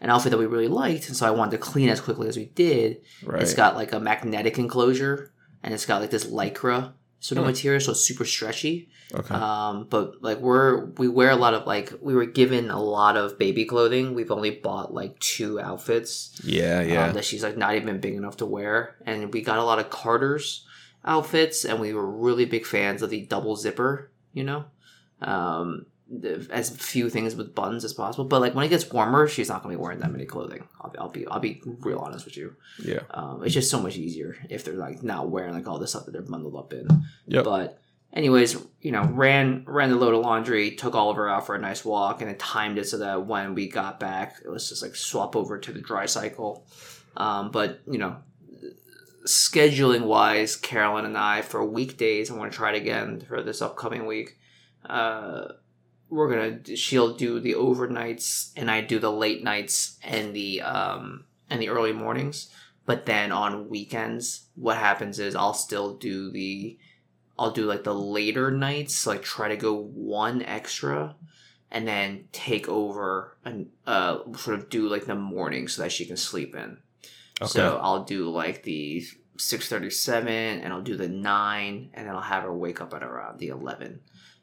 [0.00, 2.36] an outfit that we really liked, and so I wanted to clean as quickly as
[2.36, 3.02] we did.
[3.22, 3.42] Right.
[3.42, 7.80] It's got like a magnetic enclosure, and it's got like this lycra sort of material,
[7.80, 8.90] so super stretchy.
[9.14, 9.34] Okay.
[9.34, 13.16] Um, but like we're we wear a lot of like we were given a lot
[13.16, 14.14] of baby clothing.
[14.14, 16.38] We've only bought like two outfits.
[16.44, 17.06] Yeah, yeah.
[17.06, 19.78] Um, that she's like not even big enough to wear, and we got a lot
[19.78, 20.66] of Carter's
[21.02, 24.10] outfits, and we were really big fans of the double zipper.
[24.34, 24.64] You know,
[25.22, 25.86] um,
[26.50, 28.24] as few things with buttons as possible.
[28.24, 30.66] But like when it gets warmer, she's not gonna be wearing that many clothing.
[30.80, 32.56] I'll be, I'll be, I'll be real honest with you.
[32.82, 33.00] Yeah.
[33.10, 36.06] Um, it's just so much easier if they're like not wearing like all this stuff
[36.06, 36.88] that they're bundled up in.
[37.26, 37.42] Yeah.
[37.42, 37.80] But
[38.12, 41.84] anyways, you know, ran ran the load of laundry, took Oliver out for a nice
[41.84, 44.94] walk, and it timed it so that when we got back, it was just like
[44.96, 46.66] swap over to the dry cycle.
[47.16, 48.16] Um, but you know,
[49.26, 53.62] scheduling wise, Carolyn and I for weekdays, I want to try it again for this
[53.62, 54.38] upcoming week.
[54.84, 55.48] Uh,
[56.10, 61.24] we're gonna she'll do the overnights and I do the late nights and the um
[61.50, 62.50] and the early mornings.
[62.86, 66.78] But then on weekends, what happens is I'll still do the,
[67.38, 71.14] I'll do like the later nights, so like try to go one extra,
[71.70, 76.04] and then take over and uh sort of do like the morning so that she
[76.04, 76.76] can sleep in.
[77.40, 77.50] Okay.
[77.50, 79.02] So I'll do like the
[79.38, 82.92] six thirty seven, and I'll do the nine, and then I'll have her wake up
[82.92, 84.00] at around the eleven,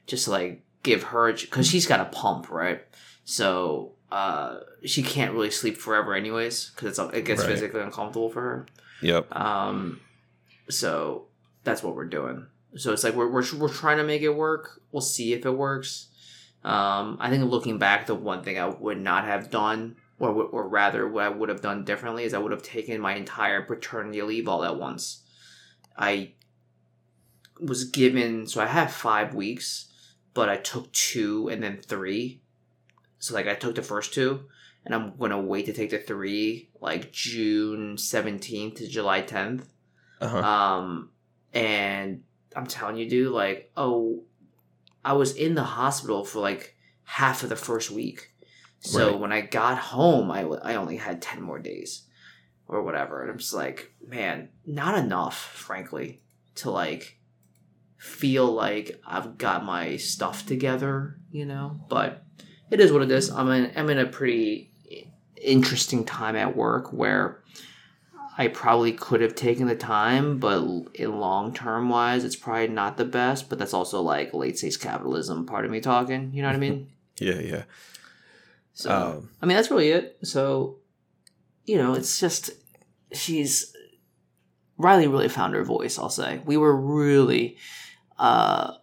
[0.08, 2.82] just like give her because she's got a pump, right?
[3.24, 7.50] So uh, she can't really sleep forever, anyways, because it's it gets Right.
[7.52, 8.66] physically uncomfortable for her.
[9.02, 9.34] yep.
[9.36, 10.00] Um,
[10.70, 11.26] so
[11.64, 12.48] that's what we're doing.
[12.76, 14.82] So it's like we're, we're we're trying to make it work.
[14.92, 16.08] We'll see if it works.
[16.64, 20.68] Um, I think looking back, the one thing I would not have done, or or
[20.68, 24.22] rather, what I would have done differently, is I would have taken my entire paternity
[24.22, 25.24] leave all at once.
[25.98, 26.32] I
[27.60, 29.91] was given so I have five weeks,
[30.34, 32.42] but I took two and then three.
[33.20, 34.46] So like I took the first two,
[34.86, 39.68] and I'm gonna wait to take the three like June seventeenth to July tenth.
[40.20, 40.38] Uh-huh.
[40.38, 41.10] Um,
[41.54, 42.24] and
[42.56, 44.24] I'm telling you, dude, like, oh,
[45.04, 48.34] I was in the hospital for like half of the first week.
[48.80, 49.20] So Right.
[49.20, 52.04] when I got home, I, w- I only had 10 more days
[52.68, 53.22] or whatever.
[53.22, 56.22] And I'm just like, man, not enough, frankly,
[56.56, 57.20] to like
[58.02, 61.80] feel like I've got my stuff together, you know?
[61.88, 62.26] But
[62.72, 63.30] it is what it is.
[63.30, 64.72] I'm in, I'm in a pretty
[65.40, 67.44] interesting time at work where
[68.40, 70.64] I probably could have taken the time, but
[70.96, 73.50] in long term wise, it's probably not the best.
[73.50, 76.32] But that's also like late stage capitalism, part of me talking.
[76.34, 76.90] You know what I mean?
[77.20, 77.64] yeah, yeah.
[78.74, 80.18] So Um, I mean that's really it.
[80.24, 80.78] So
[81.66, 82.50] you know, it's just
[83.14, 83.76] she's
[84.78, 86.00] Riley really found her voice.
[86.00, 87.58] I'll say we were really
[88.22, 88.76] uh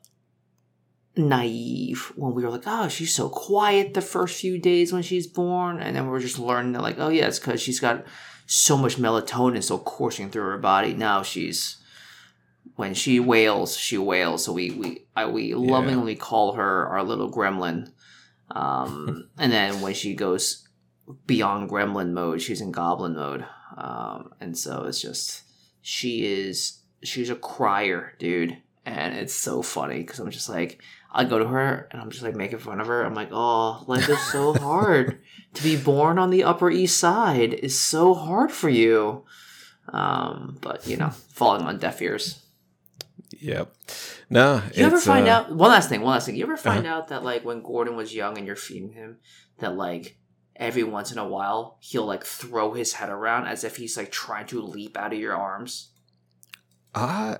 [1.17, 5.27] naive when we were like, oh, she's so quiet the first few days when she's
[5.27, 8.05] born, and then we are just learning that like, oh yeah, it's because she's got
[8.47, 10.95] so much melatonin so coursing through her body.
[10.95, 11.77] Now she's
[12.77, 14.45] when she wails, she wails.
[14.45, 17.93] So we we I, we lovingly call her our little gremlin.
[18.51, 20.67] Um, and then when she goes
[21.27, 23.45] beyond gremlin mode, she's in goblin mode.
[23.77, 25.43] Um, and so it's just
[25.83, 28.57] she is she's a crier, dude,
[28.89, 30.81] and it's so funny because I'm just like
[31.13, 33.05] I go to her and I'm just like making fun of her.
[33.05, 35.21] I'm like, oh, life is so hard.
[35.55, 39.25] to be born on the Upper East Side is so hard for you.
[39.91, 42.43] Um, but you know, falling on deaf ears.
[43.41, 43.73] Yep.
[44.31, 44.63] No.
[44.75, 46.01] You ever find uh, out one last thing?
[46.01, 46.37] One last thing.
[46.37, 49.19] You ever find out that like when Gordon was young and you're feeding him,
[49.59, 50.19] that like
[50.57, 54.11] every once in a while he'll like throw his head around as if he's like
[54.11, 55.91] trying to leap out of your arms.
[56.95, 57.37] Uh,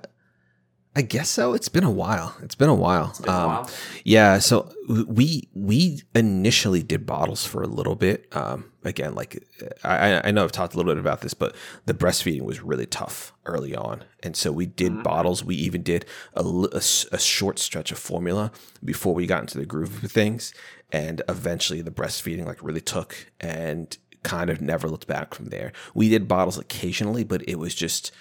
[0.99, 1.53] I guess so.
[1.53, 2.35] It's been a while.
[2.43, 3.13] It's been a while.
[3.21, 3.69] Been a Um, while.
[4.03, 4.69] Yeah, so
[5.07, 8.27] we we initially did bottles for a little bit.
[8.35, 9.41] Um, again, like
[9.85, 12.85] I, I know I've talked a little bit about this, but the breastfeeding was really
[12.85, 15.03] tough early on, and so we did Mhm.
[15.03, 15.41] bottles.
[15.41, 16.81] We even did a, a
[17.13, 18.51] a short stretch of formula
[18.83, 20.53] before we got into the groove of things,
[20.91, 25.71] and eventually the breastfeeding like really took and kind of never looked back from there.
[25.93, 28.11] We did bottles occasionally, but it was just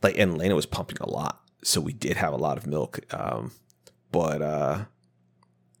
[0.00, 3.00] like and Lena was pumping a lot, so we did have a lot of milk.
[3.12, 3.52] Um,
[4.12, 4.84] but uh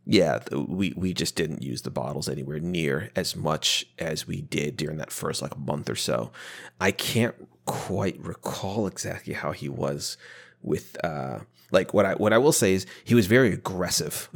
[0.06, 4.76] yeah, we we just didn't use the bottles anywhere near as much as we did
[4.76, 6.32] during that first like month or so.
[6.80, 10.16] I can't quite recall exactly how he was
[10.62, 11.40] with uh
[11.70, 14.28] like what I what I will say is he was very aggressive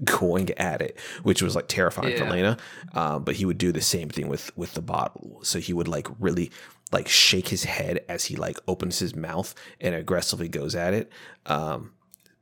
[0.04, 2.56] going at it, which was like terrifying for Lena.
[2.94, 5.40] Um, but he would do the same thing with with the bottle.
[5.42, 6.50] So he would like really
[6.92, 11.10] like shake his head as he like opens his mouth and aggressively goes at it.
[11.46, 11.92] Um,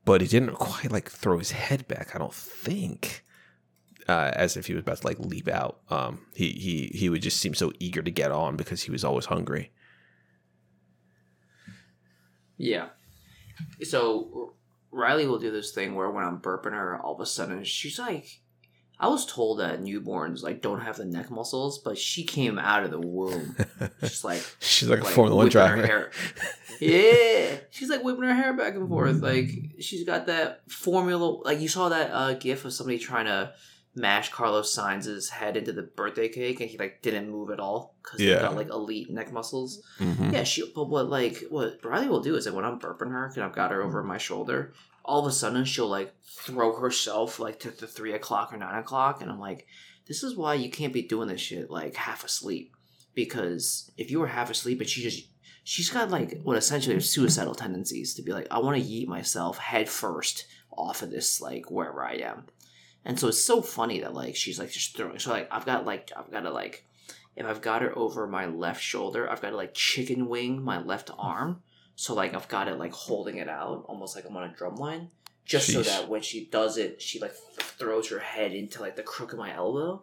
[0.04, 2.14] but he didn't quite like throw his head back.
[2.14, 3.24] I don't think,
[4.08, 5.80] uh, as if he was about to like leap out.
[5.90, 9.04] Um, he he he would just seem so eager to get on because he was
[9.04, 9.70] always hungry.
[12.56, 12.88] Yeah.
[13.84, 14.54] So
[14.90, 17.98] Riley will do this thing where when I'm burping her, all of a sudden she's
[17.98, 18.40] like,
[18.98, 22.84] I was told that newborns like don't have the neck muscles, but she came out
[22.84, 23.56] of the womb
[24.02, 25.86] She's like She's like, like, a Formula One driver.
[25.86, 26.10] hair.
[26.80, 29.20] Yeah, she's like whipping her hair back and forth.
[29.20, 31.26] Like she's got that formula.
[31.44, 33.52] Like you saw that uh, gif of somebody trying to
[33.94, 37.96] mash Carlos Sainz's head into the birthday cake, and he like didn't move at all
[38.02, 38.40] because he Yeah.
[38.42, 39.82] got like elite neck muscles.
[39.98, 40.32] Mhm.
[40.32, 40.70] Yeah, she.
[40.74, 43.54] But what like what Riley will do is that when I'm burping her, and I've
[43.54, 44.72] got her over my shoulder,
[45.04, 48.78] all of a sudden she'll like throw herself like to the three o'clock or nine
[48.78, 49.66] o'clock, and I'm like,
[50.06, 52.72] this is why you can't be doing this shit like half asleep,
[53.14, 55.26] because if you were half asleep and she just
[55.64, 59.06] she's got like what essentially are suicidal tendencies to be like, I want to yeet
[59.08, 62.44] myself head first off of this like wherever I am.
[63.04, 65.18] And so it's so funny that like she's like just throwing.
[65.18, 66.86] So like I've got like I've got to like
[67.36, 70.80] if I've got it over my left shoulder, I've got to like chicken wing my
[70.82, 71.62] left arm.
[71.96, 74.76] So like I've got it like holding it out, almost like I'm on a drum
[74.76, 75.10] line,
[75.44, 79.02] just so that when she does it, she like throws her head into like the
[79.02, 80.02] crook of my elbow.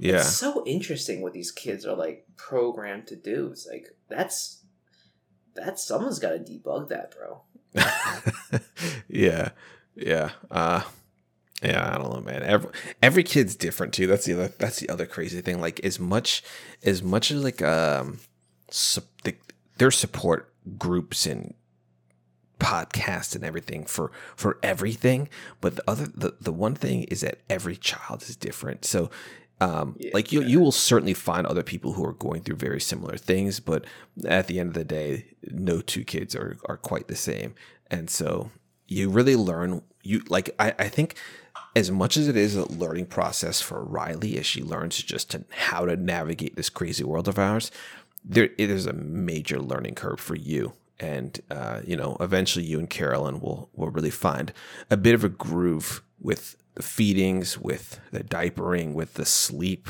[0.00, 0.16] Yeah.
[0.16, 3.48] It's so interesting what these kids are like programmed to do.
[3.52, 4.62] It's like that's
[5.54, 7.42] that someone's got to debug that, bro.
[9.08, 9.50] yeah.
[9.94, 10.30] Yeah.
[10.50, 10.82] Uh
[11.62, 12.42] yeah, I don't know, man.
[12.42, 12.70] Every
[13.02, 14.06] every kid's different too.
[14.06, 15.60] That's the other that's the other crazy thing.
[15.60, 16.42] Like as much
[16.84, 18.20] as much as like um
[18.70, 19.34] su- the,
[19.78, 21.54] their support groups and
[22.60, 25.28] podcasts and everything for for everything,
[25.60, 28.84] but the other the, the one thing is that every child is different.
[28.84, 29.10] So
[29.60, 30.10] um Yeah.
[30.14, 33.60] like you you will certainly find other people who are going through very similar things,
[33.60, 33.84] but
[34.26, 37.54] at the end of the day, no two kids are are quite the same.
[37.90, 38.50] And so
[38.88, 41.14] you really learn you like I, I think
[41.78, 45.44] as much as it is a learning process for Riley as she learns just to
[45.50, 47.70] how to navigate this crazy world of ours,
[48.24, 50.72] there it is a major learning curve for you.
[51.00, 54.52] And uh, you know, eventually you and Carolyn will will really find
[54.90, 59.88] a bit of a groove with the feedings, with the diapering, with the sleep,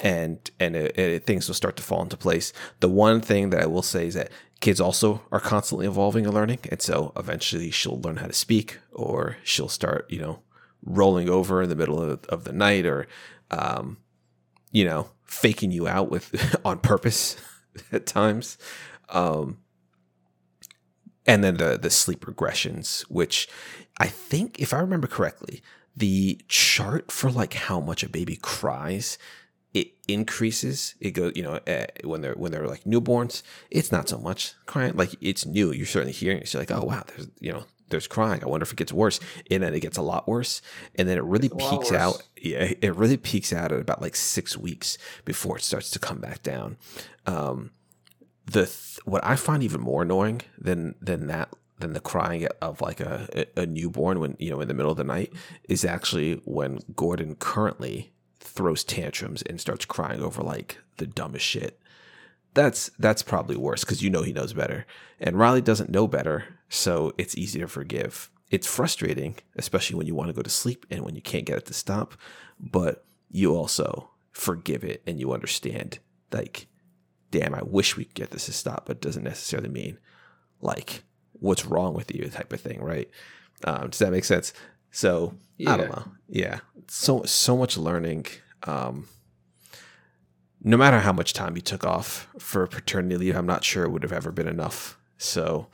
[0.00, 2.52] and and it, it- things will start to fall into place.
[2.80, 6.34] The one thing that I will say is that kids also are constantly evolving and
[6.34, 10.40] learning, and so eventually she'll learn how to speak, or she'll start, you know,
[10.84, 13.06] rolling over in the middle of, of the night, or,
[13.50, 13.98] um,
[14.70, 17.36] you know, faking you out with on purpose
[17.92, 18.58] at times.
[19.08, 19.58] Um,
[21.26, 23.48] and then the the sleep regressions, which
[23.98, 25.62] I think, if I remember correctly,
[25.96, 29.16] the chart for like how much a baby cries
[29.74, 30.94] it increases.
[31.00, 34.54] It goes, you know, uh, when they're when they're like newborns, it's not so much
[34.66, 34.94] crying.
[34.94, 35.72] Like it's new.
[35.72, 36.48] You're certainly hearing it.
[36.48, 38.42] So you're like, oh wow, there's you know, there's crying.
[38.42, 39.20] I wonder if it gets worse.
[39.50, 40.62] And then it gets a lot worse.
[40.94, 42.22] And then it really It's peaks out.
[42.40, 46.18] Yeah, it really peaks out at about like six weeks before it starts to come
[46.18, 46.76] back down.
[47.26, 47.70] Um,
[48.46, 52.80] the th- what I find even more annoying than than that than the crying of
[52.80, 55.32] like a, a newborn when you know in the middle of the night
[55.68, 61.80] is actually when Gordon currently throws tantrums and starts crying over like the dumbest shit.
[62.52, 64.86] That's that's probably worse because you know he knows better,
[65.18, 66.44] and Riley doesn't know better,
[66.74, 68.30] so it's easy to forgive.
[68.50, 71.58] It's frustrating, especially when you want to go to sleep and when you can't get
[71.58, 72.14] it to stop,
[72.60, 75.98] but you also forgive it and you understand
[76.32, 76.66] like
[77.30, 79.98] damn, I wish we could get this to stop, but it doesn't necessarily mean
[80.60, 83.10] like what's wrong with you type of thing, right?
[83.64, 84.52] Um, does that make sense?
[84.92, 85.34] So
[85.66, 86.04] I don't know.
[86.28, 88.26] Yeah, so so much learning.
[88.62, 89.08] Um,
[90.62, 93.90] no matter how much time you took off for paternity leave, I'm not sure it
[93.90, 94.96] would have ever been enough.
[95.18, 95.66] So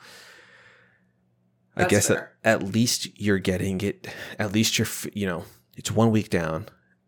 [1.75, 2.31] I guess at, fair.
[2.43, 4.07] at least you're getting it.
[4.37, 5.45] At least you're, you know,
[5.77, 6.67] it's one week down.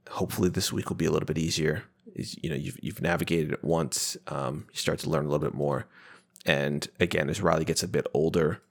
[0.10, 1.84] Hopefully this week will be a little bit easier.
[2.16, 4.16] Is you know you've you've navigated it once.
[4.28, 5.88] Um, you start to learn a little bit more,
[6.46, 8.62] and again, as Riley gets a bit older,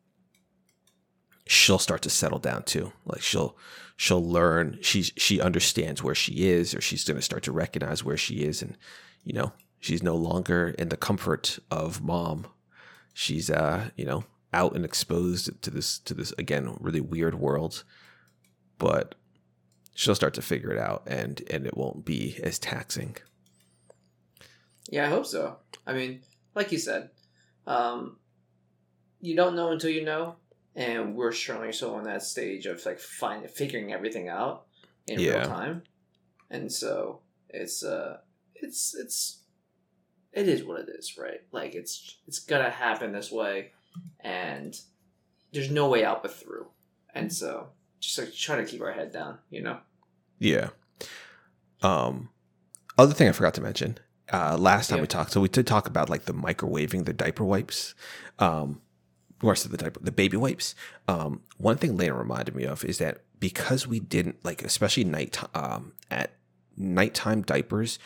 [1.46, 2.92] she'll start to settle down too.
[3.04, 3.56] Like she'll
[3.96, 4.78] she'll learn.
[4.80, 8.44] She's she understands where she is, or she's going to start to recognize where she
[8.44, 8.76] is, and
[9.24, 12.46] you know she's no longer in the comfort of mom.
[13.12, 17.84] She's uh you know out and exposed to this to this again really weird world,
[18.78, 19.14] but
[19.94, 23.16] she'll start to figure it out, and and it won't be as taxing.
[24.90, 25.56] Yeah, I hope so.
[25.86, 26.20] I mean,
[26.54, 27.10] like you said,
[27.66, 28.18] um,
[29.20, 30.36] you don't know until you know,
[30.74, 34.66] and we're certainly still in that stage of like finding figuring everything out
[35.06, 35.38] in Yeah.
[35.38, 35.82] real time,
[36.50, 38.18] and so it's uh,
[38.54, 39.42] it's it's
[40.32, 41.40] it is what it is, right?
[41.52, 43.72] Like it's it's gonna happen this way,
[44.20, 44.78] and
[45.52, 46.66] there's no way out but through,
[47.14, 47.68] and so
[48.00, 49.78] just like try to keep our head down, you know.
[50.38, 50.70] Yeah.
[51.82, 52.30] Um,
[52.98, 53.98] other thing I forgot to mention.
[54.32, 55.02] Uh, last time Yeah.
[55.02, 57.94] we talked, so we did talk about like the microwaving the diaper wipes.
[58.38, 58.80] Um,
[59.42, 60.74] or the diaper, the baby wipes.
[61.08, 65.36] Um, one thing Lena reminded me of is that because we didn't like, especially night
[65.54, 66.30] um, at
[66.76, 67.98] nighttime diapers,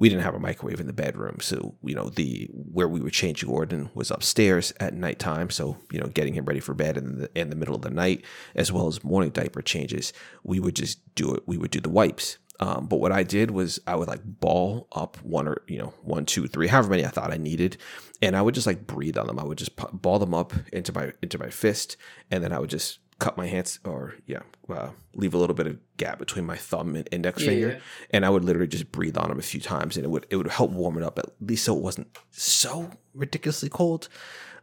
[0.00, 1.36] we didn't have a microwave in the bedroom.
[1.40, 5.50] So you know the where we would change Gordon was upstairs at nighttime.
[5.50, 7.90] So you know getting him ready for bed in the in the middle of the
[7.90, 11.42] night, as well as morning diaper changes, we would just do it.
[11.46, 12.38] We would do the wipes.
[12.60, 15.92] Um, but what I did was I would like ball up one or you know
[16.02, 17.76] one, two, three, however many I thought I needed,
[18.22, 19.38] and I would just like breathe on them.
[19.38, 21.98] I would just ball them up into my into my fist,
[22.30, 25.66] and then I would just cut my hands or yeah, uh, leave a little bit
[25.68, 27.78] of gap between my thumb and index Yeah, finger, yeah.
[28.10, 30.36] and I would literally just breathe on them a few times, and it would it
[30.36, 34.08] would help warm it up at least so it wasn't so ridiculously cold.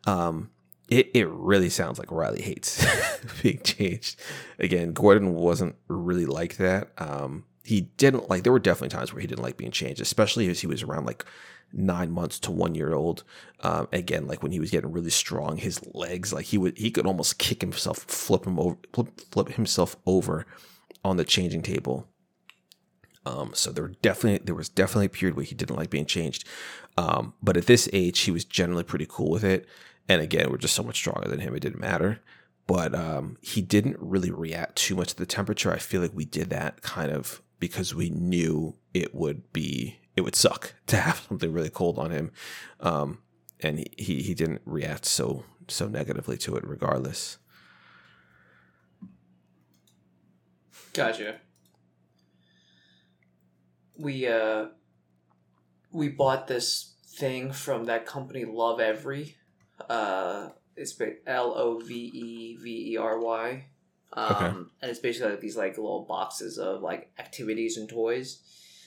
[0.06, 0.50] Um,
[0.90, 2.86] it it really sounds like Riley hates
[3.42, 4.20] being changed.
[4.60, 6.92] Again, Gordon wasn't really like that.
[6.98, 8.44] Um, he didn't like.
[8.44, 11.06] There were definitely times where he didn't like being changed, especially as he was around
[11.06, 11.26] like
[11.74, 13.26] nine months to one year old.
[13.60, 16.90] Um, again, like when he was getting really strong, his legs, like he would, he
[16.92, 20.46] could almost kick himself, flip him over, flip, flip himself over
[21.04, 22.08] on the changing table.
[23.26, 26.06] Um, so there were definitely there was definitely a period where he didn't like being
[26.06, 26.48] changed.
[26.98, 29.68] Um, but at this age, he was generally pretty cool with it.
[30.08, 32.22] And again, we're just so much stronger than him; it didn't matter.
[32.66, 35.74] But um, he didn't really react too much to the temperature.
[35.74, 40.22] I feel like we did that kind of because we knew it would be it
[40.22, 42.32] would suck to have something really cold on him,
[42.80, 43.20] um,
[43.60, 47.38] and he he didn't react so so negatively to it regardless.
[50.94, 51.36] Gotcha.
[54.00, 54.68] We uh
[55.92, 59.36] we bought this thing from that company Lovevery.
[59.90, 63.66] Uh it's L O V E V E R Y.
[64.14, 64.46] Um Okay.
[64.82, 68.40] and it's basically like these like little boxes of like activities and toys.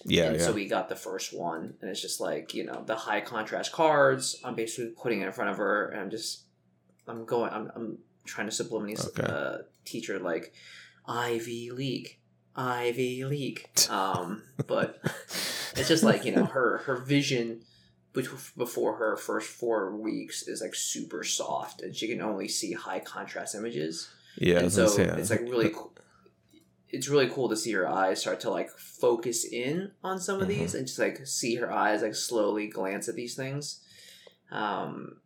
[0.07, 0.47] Yeah, and yeah.
[0.47, 3.71] so we got the first one and it's just like, you know, the high contrast
[3.73, 4.41] cards.
[4.43, 6.45] I'm basically putting it in front of her and I'm just
[7.07, 9.23] I'm going I'm I'm trying to subliminally Okay.
[9.31, 10.55] uh teach her like
[11.07, 12.19] Ivy League.
[12.57, 13.69] Ivy League.
[13.91, 15.01] Um, but
[15.77, 17.63] it's just like you know her her vision
[18.13, 23.01] before her first four weeks is like super soft, and she can only see high
[23.01, 24.09] contrast images.
[24.37, 25.93] Yeah, and so say, uh, it's like really cool.
[26.89, 30.47] It's really cool to see her eyes start to like focus in on some of
[30.47, 30.51] Mhm.
[30.59, 33.81] these and just like see her eyes like slowly glance at these things.
[34.51, 35.21] Um,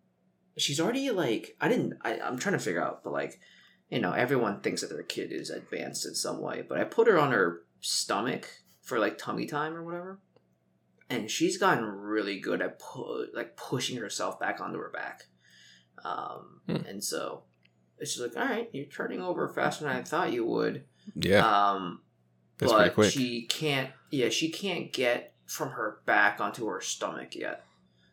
[0.58, 1.94] she's already like I didn't.
[2.02, 3.40] I, I'm trying to figure out, but like
[3.90, 6.62] you know, everyone thinks that their kid is advanced in some way.
[6.68, 8.48] But I put her on her stomach
[8.82, 10.20] for like tummy time or whatever,
[11.08, 15.24] and she's gotten really good at pu- like pushing herself back onto her back.
[16.04, 16.76] Um, Hmm.
[16.86, 17.44] and so
[17.98, 20.84] it's just like, all right, you're turning over faster than I thought you would.
[21.14, 22.00] yeah, Um,
[22.58, 23.12] that's but quick.
[23.12, 23.90] she can't.
[24.10, 27.64] Yeah, she can't get from her back onto her stomach yet.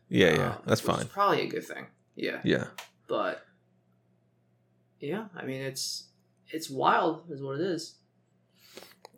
[0.08, 1.06] yeah, yeah, Um, that's which is fine.
[1.08, 1.86] probably a good thing.
[2.14, 2.66] Yeah, Yeah,
[3.08, 3.44] but
[5.00, 6.08] yeah, I mean it's
[6.50, 7.96] it's wild, is what it is.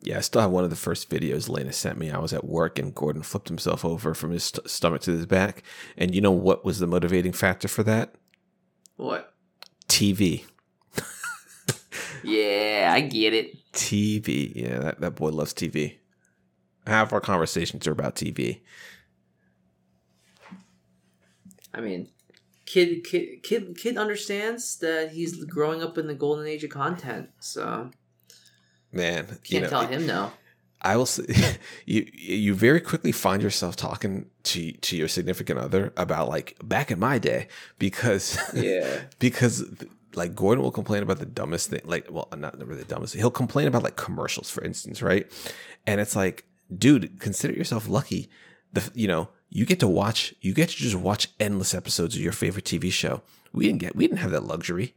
[0.03, 0.19] yeah.
[0.19, 2.11] I still have one of the first videos Lena sent me.
[2.11, 5.27] I was at work and Gordon flipped himself over from his st- stomach to his
[5.27, 5.63] back,
[5.97, 8.15] and you know what was the motivating factor for that?
[8.97, 9.35] What?
[9.89, 10.45] TV.
[12.25, 13.73] Yeah, I get it.
[13.73, 14.53] TV.
[14.55, 15.99] Yeah, that, that boy loves TV.
[16.87, 18.61] Half our conversations are about TV.
[21.73, 22.09] I mean,
[22.67, 27.31] kid, kid, kid, kid understands that he's growing up in the golden age of content,
[27.41, 27.91] so
[28.93, 30.33] Man, can't you know, tell him no.
[30.81, 31.25] I will say,
[31.87, 36.91] you you very quickly find yourself talking to to your significant other about like back
[36.91, 37.49] in my day
[37.79, 39.65] because Yeah, because
[40.17, 43.31] like Gordon will complain about the dumbest thing like well not really the dumbest he'll
[43.31, 45.31] complain about like commercials for instance right?
[45.87, 46.45] And it's like
[46.77, 48.31] dude consider yourself lucky.
[48.73, 52.23] The you know you get to watch you get to just watch endless episodes of
[52.23, 53.23] your favorite TV show.
[53.53, 54.95] We didn't get we didn't have that luxury.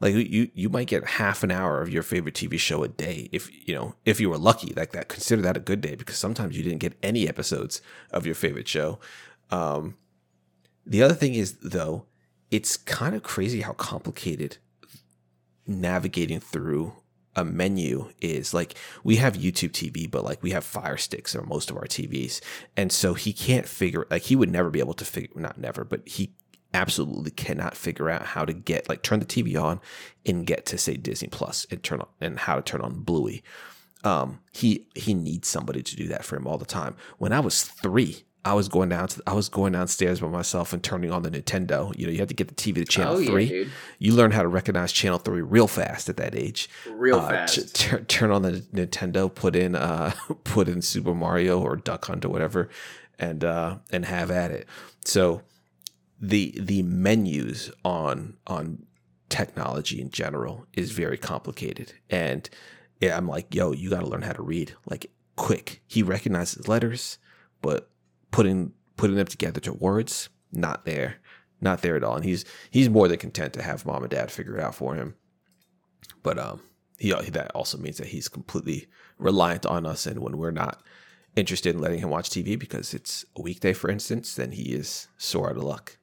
[0.00, 3.28] Like you you might get half an hour of your favorite TV show a day
[3.32, 5.08] if you know if you were lucky like that.
[5.08, 7.80] Consider that a good day because sometimes you didn't get any episodes
[8.10, 8.98] of your favorite show.
[9.50, 9.96] Um
[10.84, 12.06] the other thing is though
[12.50, 14.58] it's kind of crazy how complicated
[15.66, 16.94] navigating through
[17.36, 18.74] a menu is like
[19.04, 22.40] we have YouTube TV, but like we have Fire Sticks on most of our TVs.
[22.76, 25.84] And so he can't figure like he would never be able to figure not never,
[25.84, 26.32] but he
[26.72, 29.80] absolutely cannot figure out how to get like turn the TV on
[30.24, 33.44] and get to say Disney Plus and turn on and how to turn on Bluey.
[34.02, 36.96] Um he he needs somebody to do that for him all the time.
[37.18, 40.72] When I was 3, I was going down to I was going downstairs by myself
[40.72, 41.96] and turning on the Nintendo.
[41.98, 44.12] You know, you had to get the TV to channel oh yeah, 3 dude, you
[44.14, 46.68] learn how to recognize channel 3 real fast at that age.
[46.88, 47.54] Real Uh, fast.
[47.56, 50.12] t- tur- turn on the nintendo put in uh
[50.44, 52.68] put in super mario or duck hunt or whatever
[53.18, 54.66] and uh and have at it.
[55.04, 55.42] So
[56.20, 58.86] the the menus on on
[59.28, 61.94] technology in general is very complicated.
[62.08, 62.48] And
[63.00, 64.74] yeah, i'm like yo you got to learn how to read.
[64.88, 65.82] Like quick.
[65.88, 67.18] He recognizes letters
[67.60, 67.90] but
[68.36, 71.16] putting putting them together to words not there
[71.58, 72.16] not there at all.
[72.16, 74.94] And he's he's more than content to have mom and dad figure it out for
[74.94, 75.14] him.
[76.22, 76.60] But um
[76.98, 80.04] he that also means that he's completely reliant on us.
[80.04, 80.82] And when we're not
[81.34, 85.08] interested in letting him watch tv because it's a weekday for instance then he is
[85.16, 85.96] sore out of luck.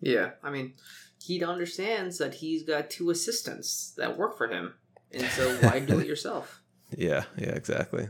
[0.00, 0.74] Yeah, I mean,
[1.22, 4.72] he understands that he's got two assistants that work for him,
[5.12, 6.60] and so why do it yourself?
[6.96, 8.08] yeah yeah exactly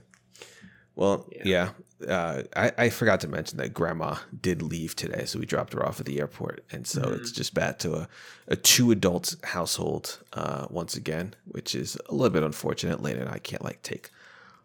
[0.97, 1.71] Well, yeah.
[2.07, 5.87] Uh, I, I forgot to mention that grandma did leave today, so we dropped her
[5.87, 6.65] off at the airport.
[6.73, 7.15] And so Mm-hmm.
[7.21, 8.09] it's just back to a,
[8.49, 13.03] a two adult household uh, once again, which is a little bit unfortunate.
[13.03, 14.11] Lane and I can't like take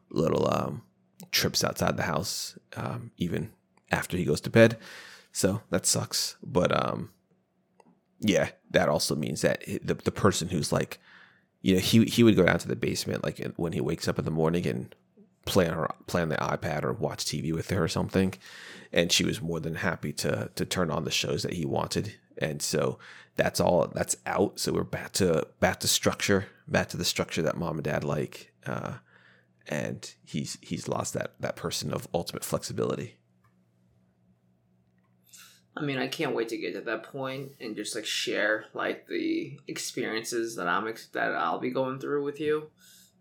[0.10, 0.84] little um,
[1.32, 3.52] trips outside the house, um, even
[3.92, 4.78] after he goes to bed.
[5.34, 6.38] So that sucks.
[6.42, 7.10] But um,
[8.22, 11.00] yeah, that also means that the, the person who's like,
[11.62, 14.20] you know, he he would go down to the basement like when he wakes up
[14.20, 14.96] in the morning and
[15.46, 18.34] play on her play on the iPad or watch TV with her or something,
[18.92, 22.16] and she was more than happy to to turn on the shows that he wanted,
[22.38, 23.00] and so
[23.36, 24.60] that's all that's out.
[24.60, 28.04] So we're back to back to structure, back to the structure that mom and dad
[28.04, 28.96] like, uh,
[29.68, 33.18] and he's he's lost that that person of ultimate flexibility.
[35.78, 39.08] I mean, I can't wait to get to that point and just like share like
[39.08, 42.70] the experiences that I'm ex- that I'll be going through with you,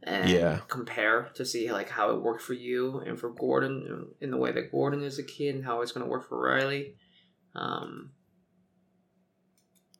[0.06, 0.60] and Yeah.
[0.68, 4.52] compare to see like how it worked for you and for Gordon in the way
[4.52, 6.96] that Gordon is a kid and how it's going to work for Riley.
[7.54, 8.12] Um,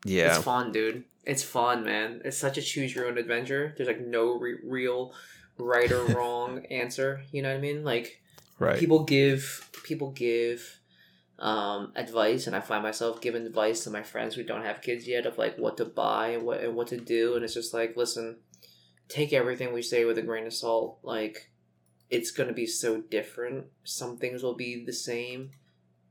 [0.04, 1.04] Yeah, It's fun, dude.
[1.24, 2.20] It's fun, man.
[2.24, 3.72] It's such a choose your own adventure.
[3.76, 5.14] There's like no re- real
[5.56, 7.22] right or wrong answer.
[7.32, 7.84] You know what I mean?
[7.84, 8.20] Like
[8.58, 8.78] right.
[8.78, 10.80] people give people give
[11.38, 15.08] um, advice, and I find myself giving advice to my friends who don't have kids
[15.08, 17.72] yet of like what to buy and what and what to do, and it's just
[17.72, 18.36] like, listen,
[19.08, 20.98] take everything we say with a grain of salt.
[21.02, 21.50] Like
[22.10, 23.66] it's gonna be so different.
[23.84, 25.50] Some things will be the same,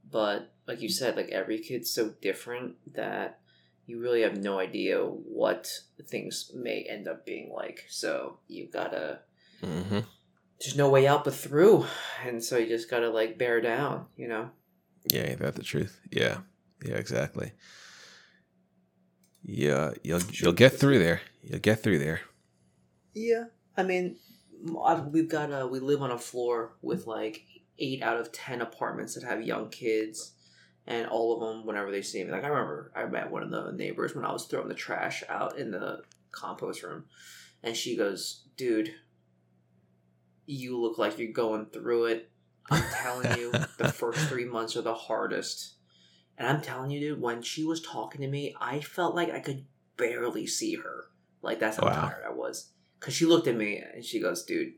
[0.09, 3.39] but like you said, like every kid's so different that
[3.85, 5.69] you really have no idea what
[6.07, 7.85] things may end up being like.
[7.89, 9.19] So you gotta
[9.61, 9.99] hmm
[10.59, 11.85] there's no way out but through
[12.25, 14.49] and so you just gotta like bear down you know
[15.05, 15.99] Yeah, ain't that the truth?
[16.11, 16.37] Yeah,
[16.85, 17.51] yeah, exactly.
[19.43, 21.21] Yeah, you'll you'll get through there.
[21.41, 22.21] You'll get through there.
[23.13, 23.45] Yeah.
[23.77, 24.17] I mean
[25.11, 27.43] we've got a we live on a floor with like
[27.79, 30.33] eight out of ten apartments that have young kids
[30.87, 33.49] and all of them whenever they see me like i remember i met one of
[33.49, 36.01] the neighbors when i was throwing the trash out in the
[36.31, 37.03] compost room
[37.63, 38.93] and she goes dude
[40.45, 42.29] you look like you're going through it.
[42.69, 45.75] I'm telling you the first three months are the hardest.
[46.37, 49.39] And i'm telling you dude when she was talking to me i felt like i
[49.39, 49.65] could
[49.97, 51.05] barely see her.
[51.41, 52.07] Like that's how Wow.
[52.07, 52.71] tired i was
[53.03, 54.73] because she looked at me and she goes dude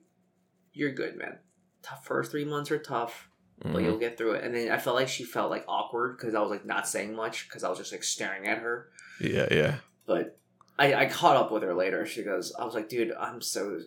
[0.74, 1.38] you're good man
[1.84, 3.30] tough first three months are tough
[3.62, 3.84] but Mhm.
[3.86, 6.40] you'll get through it and then i felt like she felt like awkward because i
[6.42, 8.90] was like not saying much because i was just like staring at her
[9.22, 9.76] Yeah, yeah.
[10.08, 10.38] but
[10.78, 12.06] I, I caught up with her later.
[12.06, 13.80] She goes, I was like, dude, I'm so.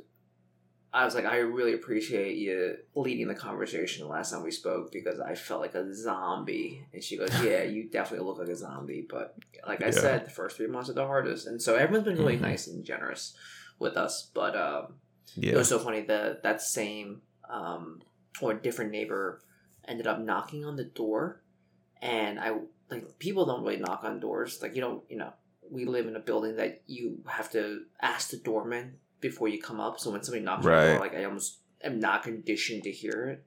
[0.91, 4.91] I was like, I really appreciate you leading the conversation the last time we spoke
[4.91, 6.83] because I felt like a zombie.
[6.95, 9.07] And she goes, Yeah, you definitely look like a zombie.
[9.07, 9.37] But
[9.67, 9.91] like I Yeah.
[9.91, 11.47] said, the first three months are the hardest.
[11.47, 12.49] And so everyone's been really Mhm.
[12.53, 13.37] nice and generous
[13.79, 14.31] with us.
[14.35, 14.95] But um,
[15.53, 18.01] it was so funny that that same um,
[18.41, 19.43] or different neighbor
[19.87, 21.43] ended up knocking on the door,
[22.03, 22.53] and I
[22.91, 24.61] like people don't really knock on doors.
[24.63, 25.33] Like you don't, you know,
[25.71, 29.81] we live in a building that you have to ask the doorman before you come
[29.81, 29.99] up.
[30.01, 30.91] So when somebody knocks on the Right.
[30.93, 33.45] door, like I almost am not conditioned to hear it.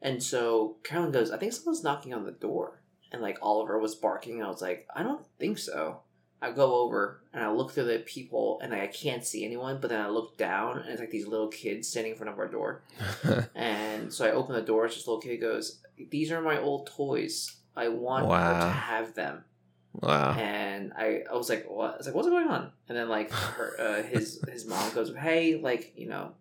[0.00, 2.82] And so Carolyn goes, I think someone's knocking on the door.
[3.12, 4.34] And like Oliver was barking.
[4.34, 6.00] And I was like, I don't think so.
[6.42, 9.90] I go over and I look through the people and I can't see anyone, but
[9.90, 12.48] then I look down and it's like these little kids standing in front of our
[12.48, 12.82] door.
[13.54, 15.78] And so I open the door, it's this little kid goes,
[16.10, 17.56] These are my old toys.
[17.76, 19.44] I want her to have them.
[19.92, 20.32] wow.
[20.32, 21.94] And I, I was like, What?
[21.94, 22.72] I was like, What's going on?
[22.88, 26.32] And then like her, uh, his his mom goes, Hey, like, you know,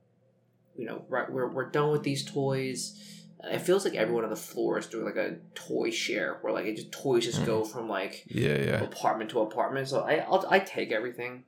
[0.75, 2.99] you know, right, we're, we're done with these toys.
[3.43, 6.65] It feels like everyone on the floor is doing like a toy share where like
[6.65, 8.83] it just toys just go from like Yeah, yeah.
[8.83, 9.87] apartment to apartment.
[9.87, 11.43] So I I'll, I take everything,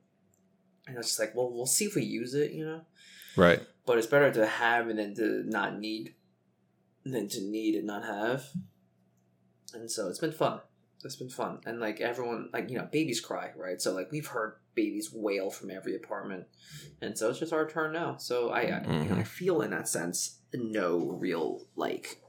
[0.87, 2.81] and it's just like, well, we'll see if we use it, you know.
[3.35, 3.61] Right.
[3.85, 6.15] But it's better to have and then to not need,
[7.03, 8.45] than to need and not have.
[9.73, 10.61] And so it's been fun.
[11.03, 13.81] It's been fun, and like everyone, like you know, babies cry, right?
[13.81, 16.45] So like we've heard babies wail from every apartment,
[17.01, 18.17] and so it's just our turn now.
[18.17, 19.27] So I, I, you know, I Mhm.
[19.27, 22.19] feel in that sense no real like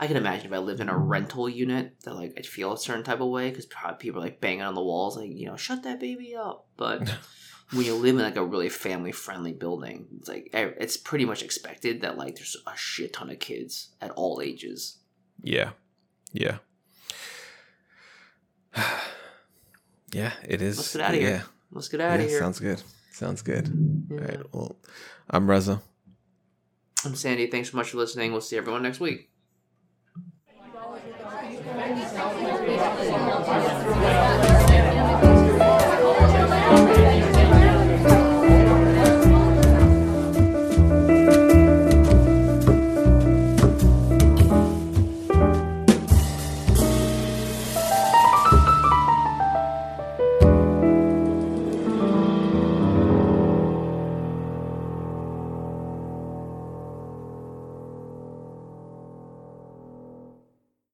[0.00, 2.78] I can imagine if I lived in a rental unit that like I'd feel a
[2.78, 5.46] certain type of way because probably people are like banging on the walls like you
[5.46, 6.66] know shut that baby up.
[6.76, 7.08] But
[7.70, 11.42] when you live in like a really family friendly building, it's like it's pretty much
[11.44, 14.98] expected that like there's a shit ton of kids at all ages.
[15.42, 15.70] Yeah.
[16.32, 16.58] Yeah.
[20.12, 20.76] yeah, it is.
[20.78, 21.28] Let's get outta here.
[21.30, 21.42] Yeah.
[21.74, 22.38] Let's get out of yeah, here.
[22.38, 22.82] Sounds good.
[23.10, 23.68] Sounds good.
[24.08, 24.16] Yeah.
[24.16, 24.54] All right.
[24.54, 24.76] Well,
[25.28, 25.82] I'm Reza.
[27.04, 27.48] I'm Sandy.
[27.48, 28.30] Thanks so much for listening.
[28.30, 29.28] We'll see everyone next week.